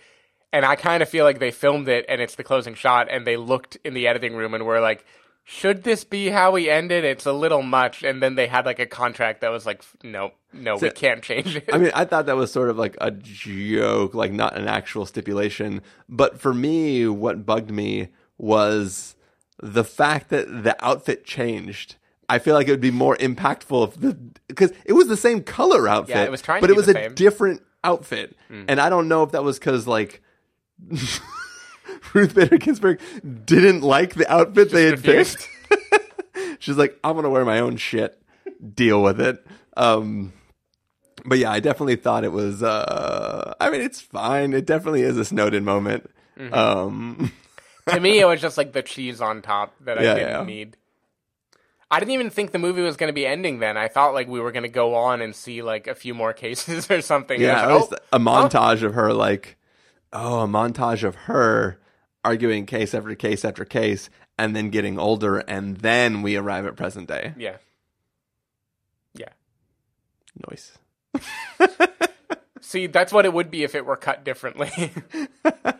And 0.52 0.64
I 0.64 0.76
kind 0.76 1.02
of 1.02 1.08
feel 1.08 1.24
like 1.24 1.38
they 1.40 1.50
filmed 1.50 1.88
it 1.88 2.06
and 2.08 2.20
it's 2.22 2.34
the 2.36 2.44
closing 2.44 2.74
shot, 2.74 3.08
and 3.10 3.26
they 3.26 3.36
looked 3.36 3.76
in 3.84 3.92
the 3.94 4.06
editing 4.08 4.34
room 4.34 4.54
and 4.54 4.64
were 4.64 4.80
like, 4.80 5.04
should 5.44 5.82
this 5.82 6.04
be 6.04 6.28
how 6.28 6.50
we 6.52 6.68
end 6.68 6.92
it? 6.92 7.04
It's 7.04 7.24
a 7.26 7.32
little 7.32 7.62
much. 7.62 8.02
And 8.02 8.22
then 8.22 8.34
they 8.34 8.46
had 8.46 8.66
like 8.66 8.78
a 8.78 8.86
contract 8.86 9.40
that 9.40 9.50
was 9.50 9.64
like, 9.66 9.82
no, 10.02 10.32
no, 10.52 10.76
we 10.76 10.90
can't 10.90 11.22
change 11.22 11.56
it. 11.56 11.68
I 11.72 11.78
mean, 11.78 11.90
I 11.94 12.04
thought 12.04 12.26
that 12.26 12.36
was 12.36 12.52
sort 12.52 12.68
of 12.68 12.76
like 12.78 12.96
a 13.00 13.10
joke, 13.10 14.14
like 14.14 14.32
not 14.32 14.56
an 14.56 14.68
actual 14.68 15.06
stipulation. 15.06 15.80
But 16.08 16.38
for 16.38 16.52
me, 16.52 17.06
what 17.08 17.46
bugged 17.46 17.70
me 17.70 18.08
was 18.36 19.16
the 19.62 19.84
fact 19.84 20.28
that 20.30 20.64
the 20.64 20.76
outfit 20.84 21.24
changed. 21.24 21.96
I 22.28 22.38
feel 22.38 22.54
like 22.54 22.68
it 22.68 22.70
would 22.72 22.80
be 22.80 22.90
more 22.90 23.16
impactful 23.16 23.88
if 23.88 24.00
the 24.00 24.18
because 24.48 24.72
it 24.84 24.92
was 24.92 25.08
the 25.08 25.16
same 25.16 25.42
color 25.42 25.88
outfit. 25.88 26.16
Yeah, 26.16 26.24
it 26.24 26.30
was 26.30 26.42
trying 26.42 26.60
but 26.60 26.68
it 26.70 26.76
was 26.76 26.88
a 26.88 26.92
same. 26.92 27.14
different 27.14 27.62
outfit, 27.84 28.36
Mm. 28.50 28.66
and 28.68 28.80
I 28.80 28.90
don't 28.90 29.08
know 29.08 29.22
if 29.22 29.32
that 29.32 29.42
was 29.44 29.58
because 29.58 29.86
like. 29.86 30.22
Ruth 32.14 32.34
Bader 32.34 32.58
Ginsburg 32.58 33.00
didn't 33.44 33.82
like 33.82 34.14
the 34.14 34.30
outfit 34.32 34.70
they 34.70 34.84
had 34.84 35.02
picked. 35.02 35.48
She's 36.58 36.76
like, 36.76 36.98
I'm 37.04 37.16
gonna 37.16 37.30
wear 37.30 37.44
my 37.44 37.60
own 37.60 37.76
shit. 37.76 38.20
Deal 38.74 39.02
with 39.02 39.20
it. 39.20 39.44
Um, 39.76 40.32
but 41.24 41.38
yeah, 41.38 41.50
I 41.50 41.60
definitely 41.60 41.96
thought 41.96 42.24
it 42.24 42.32
was. 42.32 42.62
Uh, 42.62 43.54
I 43.60 43.70
mean, 43.70 43.80
it's 43.80 44.00
fine. 44.00 44.52
It 44.52 44.66
definitely 44.66 45.02
is 45.02 45.16
a 45.16 45.24
Snowden 45.24 45.64
moment. 45.64 46.10
Mhm. 46.38 46.52
Um, 46.54 47.32
to 47.88 48.00
me, 48.00 48.20
it 48.20 48.24
was 48.26 48.40
just 48.40 48.56
like 48.56 48.72
the 48.72 48.82
cheese 48.82 49.20
on 49.20 49.42
top 49.42 49.74
that 49.80 49.98
I 49.98 50.02
Yeah, 50.02 50.14
didn't 50.14 50.30
yeah. 50.30 50.44
need. 50.44 50.76
I 51.90 52.00
didn't 52.00 52.12
even 52.12 52.30
think 52.30 52.52
the 52.52 52.58
movie 52.58 52.82
was 52.82 52.96
going 52.96 53.08
to 53.08 53.14
be 53.14 53.26
ending 53.26 53.60
then. 53.60 53.76
I 53.76 53.88
thought 53.88 54.12
like 54.14 54.28
we 54.28 54.40
were 54.40 54.52
going 54.52 54.62
to 54.64 54.68
go 54.68 54.94
on 54.94 55.20
and 55.22 55.34
see 55.34 55.62
like 55.62 55.86
a 55.86 55.94
few 55.94 56.14
more 56.14 56.32
cases 56.34 56.90
or 56.90 57.00
something. 57.00 57.40
yeah, 57.40 57.62
And 57.62 57.70
it 57.70 57.72
I 57.74 57.76
was 57.76 57.90
was 57.90 57.98
a 58.12 58.18
montage 58.18 58.82
of 58.82 58.94
her 58.94 59.12
like, 59.12 59.56
oh, 60.12 60.40
a 60.40 60.46
montage 60.46 61.02
of 61.04 61.14
her 61.14 61.80
arguing 62.24 62.66
case 62.66 62.94
after 62.94 63.14
case 63.14 63.44
after 63.44 63.64
case, 63.64 64.10
and 64.38 64.54
then 64.54 64.70
getting 64.70 64.98
older, 64.98 65.38
and 65.38 65.78
then 65.78 66.22
we 66.22 66.36
arrive 66.36 66.66
at 66.66 66.76
present 66.76 67.08
day. 67.08 67.34
yeah, 67.36 67.56
yeah. 69.14 69.30
Noise. 70.48 70.78
See, 72.60 72.86
that's 72.86 73.12
what 73.12 73.24
it 73.24 73.32
would 73.32 73.50
be 73.50 73.64
if 73.64 73.74
it 73.74 73.86
were 73.86 73.96
cut 73.96 74.24
differently. 74.24 74.92
oh 75.44 75.72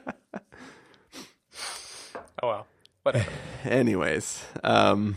well, 2.42 2.66
whatever. 3.02 3.30
Anyways, 3.64 4.42
um, 4.64 5.16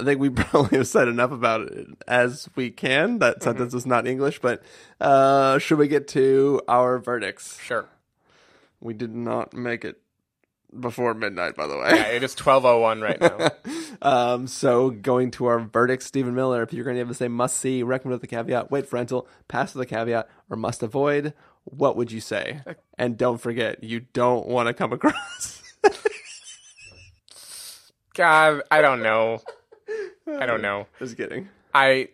I 0.00 0.04
think 0.04 0.20
we 0.20 0.30
probably 0.30 0.78
have 0.78 0.88
said 0.88 1.08
enough 1.08 1.32
about 1.32 1.62
it 1.62 1.88
as 2.06 2.48
we 2.54 2.70
can. 2.70 3.18
That 3.18 3.42
sentence 3.42 3.74
was 3.74 3.86
not 3.86 4.06
English, 4.06 4.40
but 4.40 4.62
uh, 5.00 5.58
should 5.58 5.78
we 5.78 5.88
get 5.88 6.08
to 6.08 6.62
our 6.68 6.98
verdicts? 6.98 7.58
Sure. 7.60 7.86
We 8.80 8.94
did 8.94 9.14
not 9.14 9.54
make 9.54 9.84
it 9.84 10.00
before 10.78 11.14
midnight, 11.14 11.56
by 11.56 11.66
the 11.66 11.76
way. 11.76 11.90
Yeah, 11.94 12.08
it 12.08 12.22
is 12.22 12.34
twelve 12.34 12.64
oh 12.64 12.80
one 12.80 13.00
right 13.00 13.20
now. 13.20 13.50
um, 14.02 14.46
so 14.46 14.90
going 14.90 15.30
to 15.32 15.46
our 15.46 15.58
verdict, 15.60 16.02
Stephen 16.02 16.34
Miller. 16.34 16.62
If 16.62 16.72
you're 16.72 16.84
going 16.84 16.96
to 16.96 17.00
give 17.00 17.08
to 17.08 17.14
say 17.14 17.28
must 17.28 17.58
see, 17.58 17.82
recommend 17.82 18.20
with 18.20 18.20
the 18.22 18.26
caveat, 18.26 18.70
wait 18.70 18.86
for 18.86 18.96
rental, 18.96 19.28
pass 19.48 19.74
with 19.74 19.88
the 19.88 19.94
caveat, 19.94 20.28
or 20.50 20.56
must 20.56 20.82
avoid, 20.82 21.32
what 21.64 21.96
would 21.96 22.12
you 22.12 22.20
say? 22.20 22.60
And 22.98 23.16
don't 23.16 23.38
forget, 23.38 23.82
you 23.82 24.00
don't 24.12 24.46
want 24.46 24.68
to 24.68 24.74
come 24.74 24.92
across. 24.92 25.62
God, 28.14 28.62
I 28.70 28.80
don't 28.80 29.02
know. 29.02 29.40
I 30.26 30.46
don't 30.46 30.62
know. 30.62 30.86
Just 30.98 31.16
kidding. 31.16 31.48
I 31.74 32.08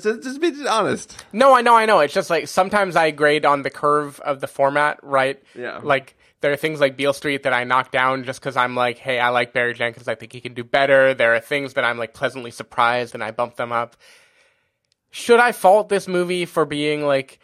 Just, 0.00 0.22
just 0.22 0.40
be 0.40 0.66
honest. 0.66 1.24
No, 1.32 1.54
I 1.54 1.60
know, 1.60 1.74
I 1.74 1.86
know. 1.86 2.00
It's 2.00 2.14
just 2.14 2.30
like 2.30 2.48
sometimes 2.48 2.96
I 2.96 3.10
grade 3.10 3.44
on 3.44 3.62
the 3.62 3.70
curve 3.70 4.20
of 4.20 4.40
the 4.40 4.46
format, 4.46 4.98
right? 5.02 5.42
Yeah. 5.54 5.80
Like 5.82 6.16
there 6.40 6.52
are 6.52 6.56
things 6.56 6.80
like 6.80 6.96
Beale 6.96 7.12
Street 7.12 7.42
that 7.42 7.52
I 7.52 7.64
knock 7.64 7.90
down 7.90 8.24
just 8.24 8.40
because 8.40 8.56
I'm 8.56 8.74
like, 8.74 8.98
hey, 8.98 9.20
I 9.20 9.28
like 9.28 9.52
Barry 9.52 9.74
Jenkins. 9.74 10.08
I 10.08 10.14
think 10.14 10.32
he 10.32 10.40
can 10.40 10.54
do 10.54 10.64
better. 10.64 11.14
There 11.14 11.34
are 11.34 11.40
things 11.40 11.74
that 11.74 11.84
I'm 11.84 11.98
like 11.98 12.14
pleasantly 12.14 12.50
surprised 12.50 13.14
and 13.14 13.22
I 13.22 13.30
bump 13.30 13.56
them 13.56 13.70
up. 13.70 13.96
Should 15.10 15.40
I 15.40 15.52
fault 15.52 15.88
this 15.88 16.08
movie 16.08 16.46
for 16.46 16.64
being 16.64 17.04
like 17.06 17.38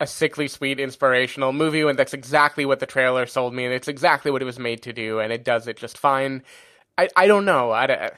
a 0.00 0.06
sickly 0.06 0.46
sweet 0.46 0.78
inspirational 0.78 1.52
movie 1.52 1.82
when 1.82 1.96
that's 1.96 2.14
exactly 2.14 2.64
what 2.64 2.78
the 2.78 2.86
trailer 2.86 3.26
sold 3.26 3.52
me 3.52 3.64
and 3.64 3.74
it's 3.74 3.88
exactly 3.88 4.30
what 4.30 4.40
it 4.40 4.44
was 4.44 4.58
made 4.58 4.82
to 4.82 4.92
do 4.92 5.18
and 5.18 5.32
it 5.32 5.44
does 5.44 5.66
it 5.66 5.76
just 5.76 5.98
fine? 5.98 6.44
I, 6.96 7.08
I 7.16 7.26
don't 7.26 7.44
know. 7.44 7.72
I, 7.72 8.12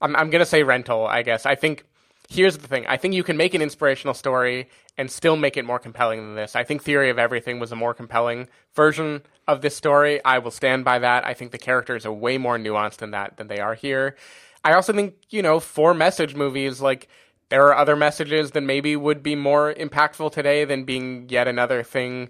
I'm, 0.00 0.14
I'm 0.14 0.30
going 0.30 0.40
to 0.40 0.46
say 0.46 0.62
rental, 0.62 1.06
I 1.06 1.22
guess. 1.22 1.44
I 1.44 1.56
think 1.56 1.84
here's 2.28 2.58
the 2.58 2.68
thing. 2.68 2.86
I 2.86 2.96
think 2.96 3.14
you 3.14 3.24
can 3.24 3.36
make 3.36 3.54
an 3.54 3.62
inspirational 3.62 4.14
story 4.14 4.68
and 4.96 5.10
still 5.10 5.36
make 5.36 5.56
it 5.56 5.64
more 5.64 5.78
compelling 5.78 6.20
than 6.20 6.34
this. 6.34 6.54
I 6.54 6.62
think 6.62 6.82
Theory 6.82 7.10
of 7.10 7.18
Everything 7.18 7.58
was 7.58 7.72
a 7.72 7.76
more 7.76 7.94
compelling 7.94 8.48
version 8.74 9.22
of 9.46 9.62
this 9.62 9.76
story. 9.76 10.22
I 10.24 10.38
will 10.38 10.50
stand 10.50 10.84
by 10.84 10.98
that. 10.98 11.24
I 11.24 11.34
think 11.34 11.52
the 11.52 11.58
characters 11.58 12.04
are 12.04 12.12
way 12.12 12.36
more 12.36 12.58
nuanced 12.58 12.98
than 12.98 13.12
that 13.12 13.38
than 13.38 13.48
they 13.48 13.60
are 13.60 13.74
here. 13.74 14.16
I 14.64 14.74
also 14.74 14.92
think, 14.92 15.14
you 15.30 15.40
know, 15.40 15.60
for 15.60 15.94
message 15.94 16.34
movies, 16.34 16.80
like 16.80 17.08
there 17.48 17.66
are 17.66 17.76
other 17.76 17.96
messages 17.96 18.50
that 18.50 18.62
maybe 18.62 18.94
would 18.94 19.22
be 19.22 19.34
more 19.34 19.72
impactful 19.72 20.32
today 20.32 20.64
than 20.64 20.84
being 20.84 21.28
yet 21.28 21.48
another 21.48 21.82
thing 21.82 22.28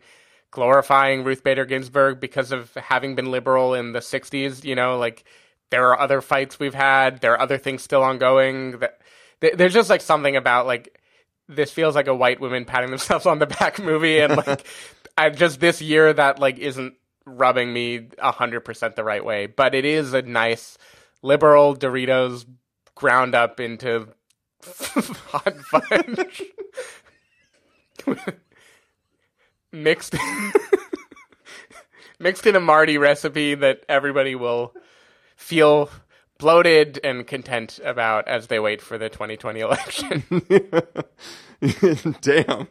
glorifying 0.50 1.24
Ruth 1.24 1.42
Bader 1.42 1.64
Ginsburg 1.64 2.20
because 2.20 2.52
of 2.52 2.72
having 2.74 3.14
been 3.14 3.30
liberal 3.30 3.74
in 3.74 3.92
the 3.92 3.98
60s, 3.98 4.64
you 4.64 4.74
know, 4.74 4.96
like 4.96 5.24
there 5.70 5.88
are 5.88 6.00
other 6.00 6.20
fights 6.20 6.58
we've 6.58 6.74
had, 6.74 7.20
there 7.20 7.32
are 7.32 7.40
other 7.40 7.58
things 7.58 7.82
still 7.82 8.02
ongoing 8.02 8.78
that 8.78 8.97
there's 9.40 9.74
just 9.74 9.90
like 9.90 10.01
something 10.01 10.37
about 10.37 10.66
like 10.66 11.01
this 11.48 11.70
feels 11.70 11.94
like 11.94 12.07
a 12.07 12.14
white 12.14 12.40
woman 12.40 12.64
patting 12.64 12.90
themselves 12.90 13.27
on 13.27 13.38
the 13.38 13.46
back 13.46 13.79
movie 13.79 14.18
and 14.20 14.37
like 14.37 14.66
I 15.18 15.31
just 15.31 15.61
this 15.61 15.81
year 15.83 16.12
that 16.12 16.38
like 16.38 16.59
isn't 16.59 16.94
rubbing 17.24 17.72
me 17.72 18.09
a 18.18 18.33
hundred 18.33 18.61
percent 18.61 18.96
the 18.96 19.05
right 19.05 19.24
way. 19.24 19.46
But 19.46 19.74
it 19.74 19.85
is 19.85 20.14
a 20.14 20.22
nice 20.22 20.79
liberal 21.22 21.77
Doritos 21.77 22.46
ground 22.94 23.35
up 23.35 23.61
into 23.61 24.09
hot 24.64 25.57
fudge 25.61 26.42
mixed 29.72 30.16
mixed 32.18 32.46
in 32.46 32.57
a 32.57 32.61
Marty 32.61 32.98
recipe 32.98 33.55
that 33.55 33.85
everybody 33.88 34.35
will 34.35 34.74
feel 35.37 35.90
bloated 36.38 37.01
and 37.05 37.27
content 37.27 37.81
about 37.85 38.27
as 38.29 38.46
they 38.46 38.59
wait 38.59 38.81
for 38.81 38.96
the 38.96 39.09
2020 39.09 39.61
election. 39.61 40.24
Damn. 42.20 42.68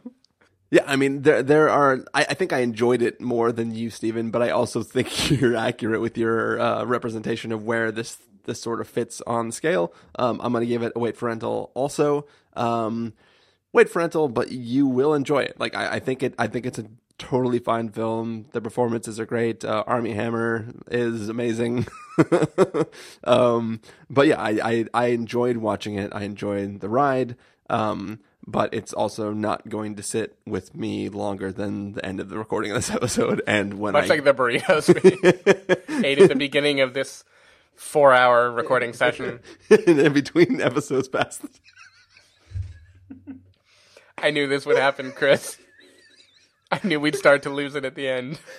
Yeah, 0.69 0.83
I 0.85 0.97
mean, 0.97 1.21
there 1.21 1.43
there 1.43 1.69
are. 1.69 2.03
I, 2.13 2.25
I, 2.29 2.33
think 2.33 2.51
I 2.51 2.59
enjoyed 2.59 3.01
it 3.01 3.21
more 3.21 3.53
than 3.53 3.73
you, 3.73 3.89
Stephen, 3.89 4.31
but 4.31 4.41
I 4.41 4.49
also 4.49 4.83
think 4.83 5.29
you're 5.41 5.55
accurate 5.55 6.01
with 6.01 6.17
your 6.17 6.59
uh, 6.59 6.83
representation 6.83 7.53
of 7.53 7.63
where 7.63 7.89
this 7.91 8.17
this 8.43 8.61
sort 8.61 8.81
of 8.81 8.87
fits 8.87 9.21
on 9.25 9.51
scale. 9.51 9.93
Um, 10.19 10.41
I'm 10.43 10.51
going 10.51 10.63
to 10.63 10.67
give 10.67 10.83
it 10.83 10.91
a 10.95 10.99
wait 10.99 11.15
for 11.15 11.27
rental. 11.27 11.71
Also, 11.73 12.25
um, 12.53 13.13
wait 13.71 13.89
for 13.89 13.99
rental, 13.99 14.27
but 14.27 14.51
you 14.51 14.87
will 14.87 15.13
enjoy 15.13 15.43
it. 15.43 15.57
Like 15.57 15.73
I, 15.73 15.93
I 15.95 15.99
think 15.99 16.21
it. 16.21 16.33
I 16.37 16.47
think 16.47 16.65
it's 16.65 16.79
a 16.79 16.85
totally 17.17 17.59
fine 17.59 17.89
film. 17.89 18.45
The 18.51 18.61
performances 18.61 19.19
are 19.19 19.25
great. 19.25 19.65
Uh, 19.65 19.83
Armie 19.87 20.13
Hammer 20.13 20.67
is 20.89 21.29
amazing. 21.29 21.87
um, 23.23 23.81
but 24.09 24.27
yeah, 24.27 24.41
I, 24.41 24.59
I, 24.63 24.85
I 24.93 25.05
enjoyed 25.07 25.57
watching 25.57 25.95
it. 25.95 26.11
I 26.13 26.23
enjoyed 26.23 26.79
the 26.79 26.89
ride. 26.89 27.35
Um, 27.69 28.19
but 28.45 28.73
it's 28.73 28.93
also 28.93 29.33
not 29.33 29.67
going 29.67 29.95
to 29.95 30.03
sit 30.03 30.37
with 30.45 30.73
me 30.73 31.09
longer 31.09 31.51
than 31.51 31.93
the 31.93 32.05
end 32.05 32.21
of 32.21 32.29
the 32.29 32.37
recording 32.37 32.71
of 32.71 32.77
this 32.77 32.89
episode. 32.95 33.41
And 33.45 33.75
when 33.75 33.93
much 33.93 34.05
I... 34.05 34.07
like 34.07 34.23
the 34.23 34.33
burritos 34.33 34.87
we 35.89 36.03
ate 36.07 36.19
at 36.19 36.29
the 36.29 36.35
beginning 36.35 36.79
of 36.79 36.93
this 36.93 37.25
four-hour 37.75 38.51
recording 38.51 38.93
session, 38.93 39.39
in 39.69 40.13
between 40.13 40.61
episodes 40.61 41.07
past. 41.07 41.43
I 44.17 44.31
knew 44.31 44.47
this 44.47 44.65
would 44.65 44.77
happen, 44.77 45.11
Chris. 45.11 45.57
I 46.71 46.79
knew 46.83 46.99
we'd 46.99 47.15
start 47.15 47.43
to 47.43 47.49
lose 47.49 47.75
it 47.75 47.85
at 47.85 47.95
the 47.95 48.07
end. 48.07 48.39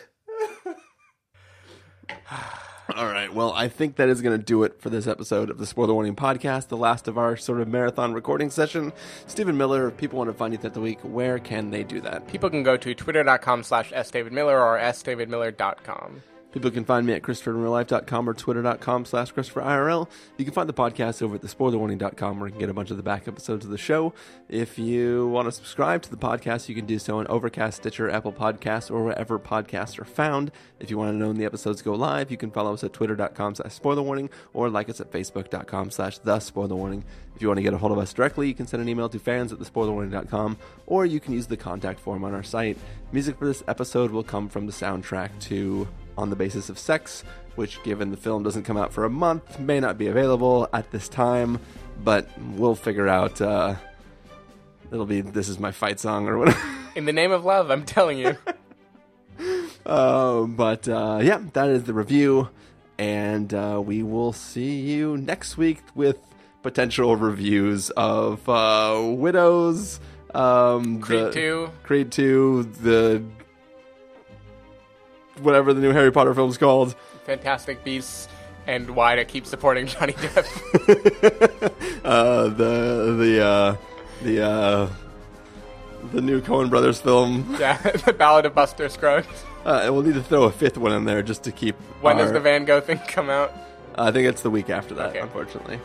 All 2.97 3.07
right. 3.07 3.33
Well, 3.33 3.53
I 3.53 3.69
think 3.69 3.97
that 3.97 4.09
is 4.09 4.23
going 4.23 4.39
to 4.39 4.43
do 4.43 4.63
it 4.63 4.81
for 4.81 4.89
this 4.89 5.07
episode 5.07 5.51
of 5.51 5.59
the 5.59 5.67
Spoiler 5.67 5.93
Warning 5.93 6.17
Podcast, 6.17 6.69
the 6.69 6.77
last 6.77 7.07
of 7.07 7.19
our 7.19 7.37
sort 7.37 7.61
of 7.61 7.69
marathon 7.69 8.15
recording 8.15 8.49
session. 8.49 8.95
Stephen 9.27 9.59
Miller, 9.59 9.89
if 9.89 9.97
people 9.99 10.17
want 10.17 10.31
to 10.31 10.35
find 10.35 10.55
you 10.55 10.59
throughout 10.59 10.73
the 10.73 10.81
week, 10.81 10.99
where 11.03 11.39
can 11.39 11.71
they 11.71 11.85
do 11.85 12.01
that? 12.01 12.27
People 12.29 12.49
can 12.49 12.63
go 12.63 12.79
to 12.79 12.95
twitter.com 12.95 13.63
slash 13.63 13.93
sdavidmiller 13.93 14.59
or 14.59 14.79
sdavidmiller.com. 14.79 16.23
People 16.53 16.71
can 16.71 16.85
find 16.85 17.07
me 17.07 17.13
at 17.13 17.23
ChristopherInRealLife.com 17.23 18.29
or 18.29 18.33
Twitter.com 18.33 19.05
slash 19.05 19.35
ChristopherIRL. 19.35 20.09
You 20.39 20.45
can 20.45 20.55
find 20.55 20.69
the 20.69 20.73
podcast 20.73 21.21
over 21.21 21.35
at 21.35 21.43
thespoilerwarning.com 21.43 22.41
where 22.41 22.49
you 22.49 22.53
can 22.53 22.61
get 22.61 22.71
a 22.71 22.75
bunch 22.75 22.91
of 22.91 22.97
the 22.97 23.03
back 23.03 23.29
episodes 23.29 23.67
of 23.67 23.71
the 23.71 23.79
show. 23.79 24.15
If 24.49 24.79
you 24.79 25.29
want 25.29 25.47
to 25.47 25.53
subscribe 25.53 26.03
to 26.03 26.11
the 26.11 26.17
podcast, 26.17 26.69
you 26.69 26.75
can 26.75 26.87
do 26.87 26.99
so 26.99 27.19
on 27.19 27.27
Overcast, 27.27 27.79
Stitcher, 27.79 28.09
Apple 28.09 28.33
Podcasts, 28.33 28.91
or 28.91 29.05
wherever 29.05 29.39
podcasts 29.39 29.99
are 29.99 30.07
found. 30.07 30.51
If 30.81 30.91
you 30.91 30.97
want 30.97 31.13
to 31.13 31.17
know 31.17 31.29
when 31.29 31.37
the 31.37 31.45
episodes 31.45 31.83
go 31.83 31.93
live, 31.93 32.31
you 32.31 32.39
can 32.39 32.51
follow 32.51 32.73
us 32.73 32.83
at 32.83 32.95
Twitter.com 32.95 33.57
slash 33.57 33.79
SpoilerWarning 33.79 34.31
or 34.55 34.71
like 34.71 34.89
us 34.89 35.01
at 35.03 35.13
Facebook.com 35.13 35.91
slash 35.91 36.19
The 36.19 36.39
Spoilerwarning. 36.39 37.03
If 37.37 37.43
you 37.43 37.49
want 37.49 37.59
to 37.59 37.63
get 37.63 37.75
a 37.75 37.79
hold 37.79 37.93
of 37.93 37.99
us 37.99 38.13
directly, 38.15 38.49
you 38.49 38.55
can 38.55 38.67
send 38.67 38.83
an 38.83 38.89
email 38.89 39.09
to 39.11 39.19
fans 39.19 39.53
at 39.53 39.59
thespoilerwarning.com 39.59 40.57
or 40.87 41.05
you 41.05 41.21
can 41.21 41.35
use 41.35 41.47
the 41.47 41.57
contact 41.59 42.01
form 42.01 42.25
on 42.25 42.35
our 42.35 42.43
site. 42.43 42.79
Music 43.13 43.39
for 43.39 43.47
this 43.47 43.63
episode 43.69 44.11
will 44.11 44.25
come 44.25 44.49
from 44.49 44.67
the 44.67 44.73
soundtrack 44.73 45.31
to 45.41 45.87
on 46.19 46.31
the 46.31 46.37
basis 46.37 46.69
of 46.69 46.79
sex, 46.79 47.23
which, 47.55 47.83
given 47.85 48.11
the 48.11 48.17
film 48.17 48.43
doesn't 48.43 48.65
come 48.65 48.77
out 48.77 48.93
for 48.93 49.05
a 49.05 49.11
month, 49.11 49.59
may 49.61 49.81
not 49.81 49.97
be 49.97 50.09
available 50.09 50.69
at 50.73 50.91
this 50.91 51.09
time, 51.09 51.61
but 52.03 52.29
we'll 52.57 52.75
figure 52.75 53.09
out. 53.09 53.41
Uh, 53.41 53.77
it'll 54.93 55.07
be 55.07 55.21
This 55.21 55.49
Is 55.49 55.59
My 55.59 55.71
Fight 55.71 56.01
Song 56.01 56.29
or 56.29 56.37
whatever. 56.37 56.61
In 56.97 57.05
the 57.05 57.13
name 57.13 57.31
of 57.31 57.45
love, 57.45 57.71
I'm 57.71 57.85
telling 57.85 58.19
you. 58.19 58.37
uh, 59.87 60.43
but 60.43 60.89
uh, 60.89 61.21
yeah, 61.23 61.41
that 61.53 61.69
is 61.69 61.85
the 61.85 61.95
review, 61.95 62.49
and 62.99 63.55
uh, 63.55 63.81
we 63.85 64.03
will 64.03 64.33
see 64.33 64.81
you 64.81 65.17
next 65.17 65.57
week 65.57 65.81
with 65.95 66.19
potential 66.63 67.15
reviews 67.15 67.91
of 67.91 68.49
uh, 68.49 69.01
Widows. 69.05 70.01
Um, 70.35 71.01
Creed 71.01 71.27
the, 71.27 71.33
2. 71.33 71.71
Creed 71.85 72.13
2, 72.13 72.63
the 72.83 73.23
whatever 75.41 75.73
the 75.73 75.81
new 75.81 75.93
Harry 75.93 76.11
Potter 76.13 76.35
film's 76.35 76.59
called. 76.59 76.95
Fantastic 77.25 77.85
Beasts 77.85 78.29
and 78.67 78.91
why 78.91 79.17
to 79.17 79.25
keep 79.25 79.47
supporting 79.47 79.87
Johnny 79.87 80.13
Depp. 80.15 80.45
uh, 82.05 82.45
the 82.49 83.17
the 83.19 83.45
uh, 83.45 83.77
the 84.23 84.43
uh, 84.45 84.91
the 86.13 86.21
new 86.21 86.41
Coen 86.41 86.71
Brothers 86.71 87.01
film. 87.01 87.57
Yeah, 87.61 87.77
the 87.79 88.13
Ballad 88.13 88.47
of 88.47 88.55
Buster 88.55 88.89
Scruggs. 88.89 89.27
Uh, 89.65 89.89
we'll 89.93 90.03
need 90.03 90.15
to 90.15 90.23
throw 90.23 90.45
a 90.45 90.51
fifth 90.53 90.79
one 90.79 90.93
in 90.93 91.05
there 91.05 91.23
just 91.23 91.43
to 91.45 91.53
keep. 91.53 91.75
When 92.01 92.17
our, 92.17 92.23
does 92.25 92.33
the 92.33 92.41
Van 92.41 92.65
Gogh 92.65 92.81
thing 92.81 92.99
come 93.09 93.29
out? 93.31 93.53
I 93.97 94.11
think 94.13 94.29
it's 94.29 94.43
the 94.43 94.51
week 94.51 94.71
after 94.71 94.95
that, 94.95 95.11
Okay. 95.11 95.19
unfortunately. 95.19 95.81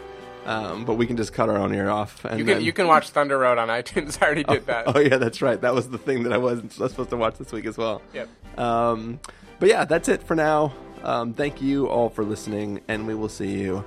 Um, 0.46 0.84
but 0.86 0.96
we 0.96 1.08
can 1.08 1.16
just 1.18 1.34
cut 1.34 1.48
our 1.50 1.58
own 1.58 1.74
ear 1.74 1.90
off. 1.90 2.24
And 2.26 2.38
You 2.38 2.46
can 2.46 2.56
then- 2.58 2.64
you 2.66 2.74
can 2.74 2.86
watch 2.88 3.10
Thunder 3.10 3.38
Road 3.38 3.58
on 3.58 3.70
iTunes. 3.70 4.18
I 4.22 4.26
already 4.26 4.44
did 4.44 4.66
that. 4.68 4.84
Oh 4.94 5.00
yeah, 5.00 5.18
that's 5.18 5.42
right. 5.42 5.60
That 5.60 5.74
was 5.74 5.90
the 5.90 5.98
thing 5.98 6.24
that 6.24 6.34
I 6.34 6.38
wasn't 6.38 6.74
supposed 6.74 7.10
to 7.10 7.18
watch 7.18 7.38
this 7.38 7.52
week 7.52 7.66
as 7.66 7.78
well. 7.78 8.02
Yep. 8.14 8.30
Um, 8.60 9.20
but 9.64 9.70
yeah, 9.70 9.86
that's 9.86 10.10
it 10.10 10.22
for 10.22 10.36
now. 10.36 10.74
Um, 11.04 11.34
thank 11.34 11.62
you 11.62 11.88
all 11.88 12.10
for 12.10 12.26
listening, 12.26 12.82
and 12.90 13.08
we 13.08 13.16
will 13.16 13.30
see 13.30 13.62
you 13.62 13.86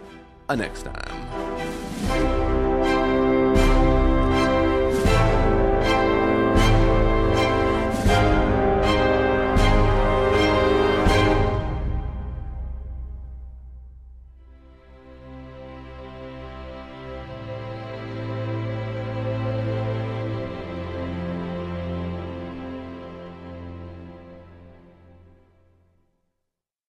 uh, 0.49 0.55
next 0.55 0.85
time. 0.85 2.36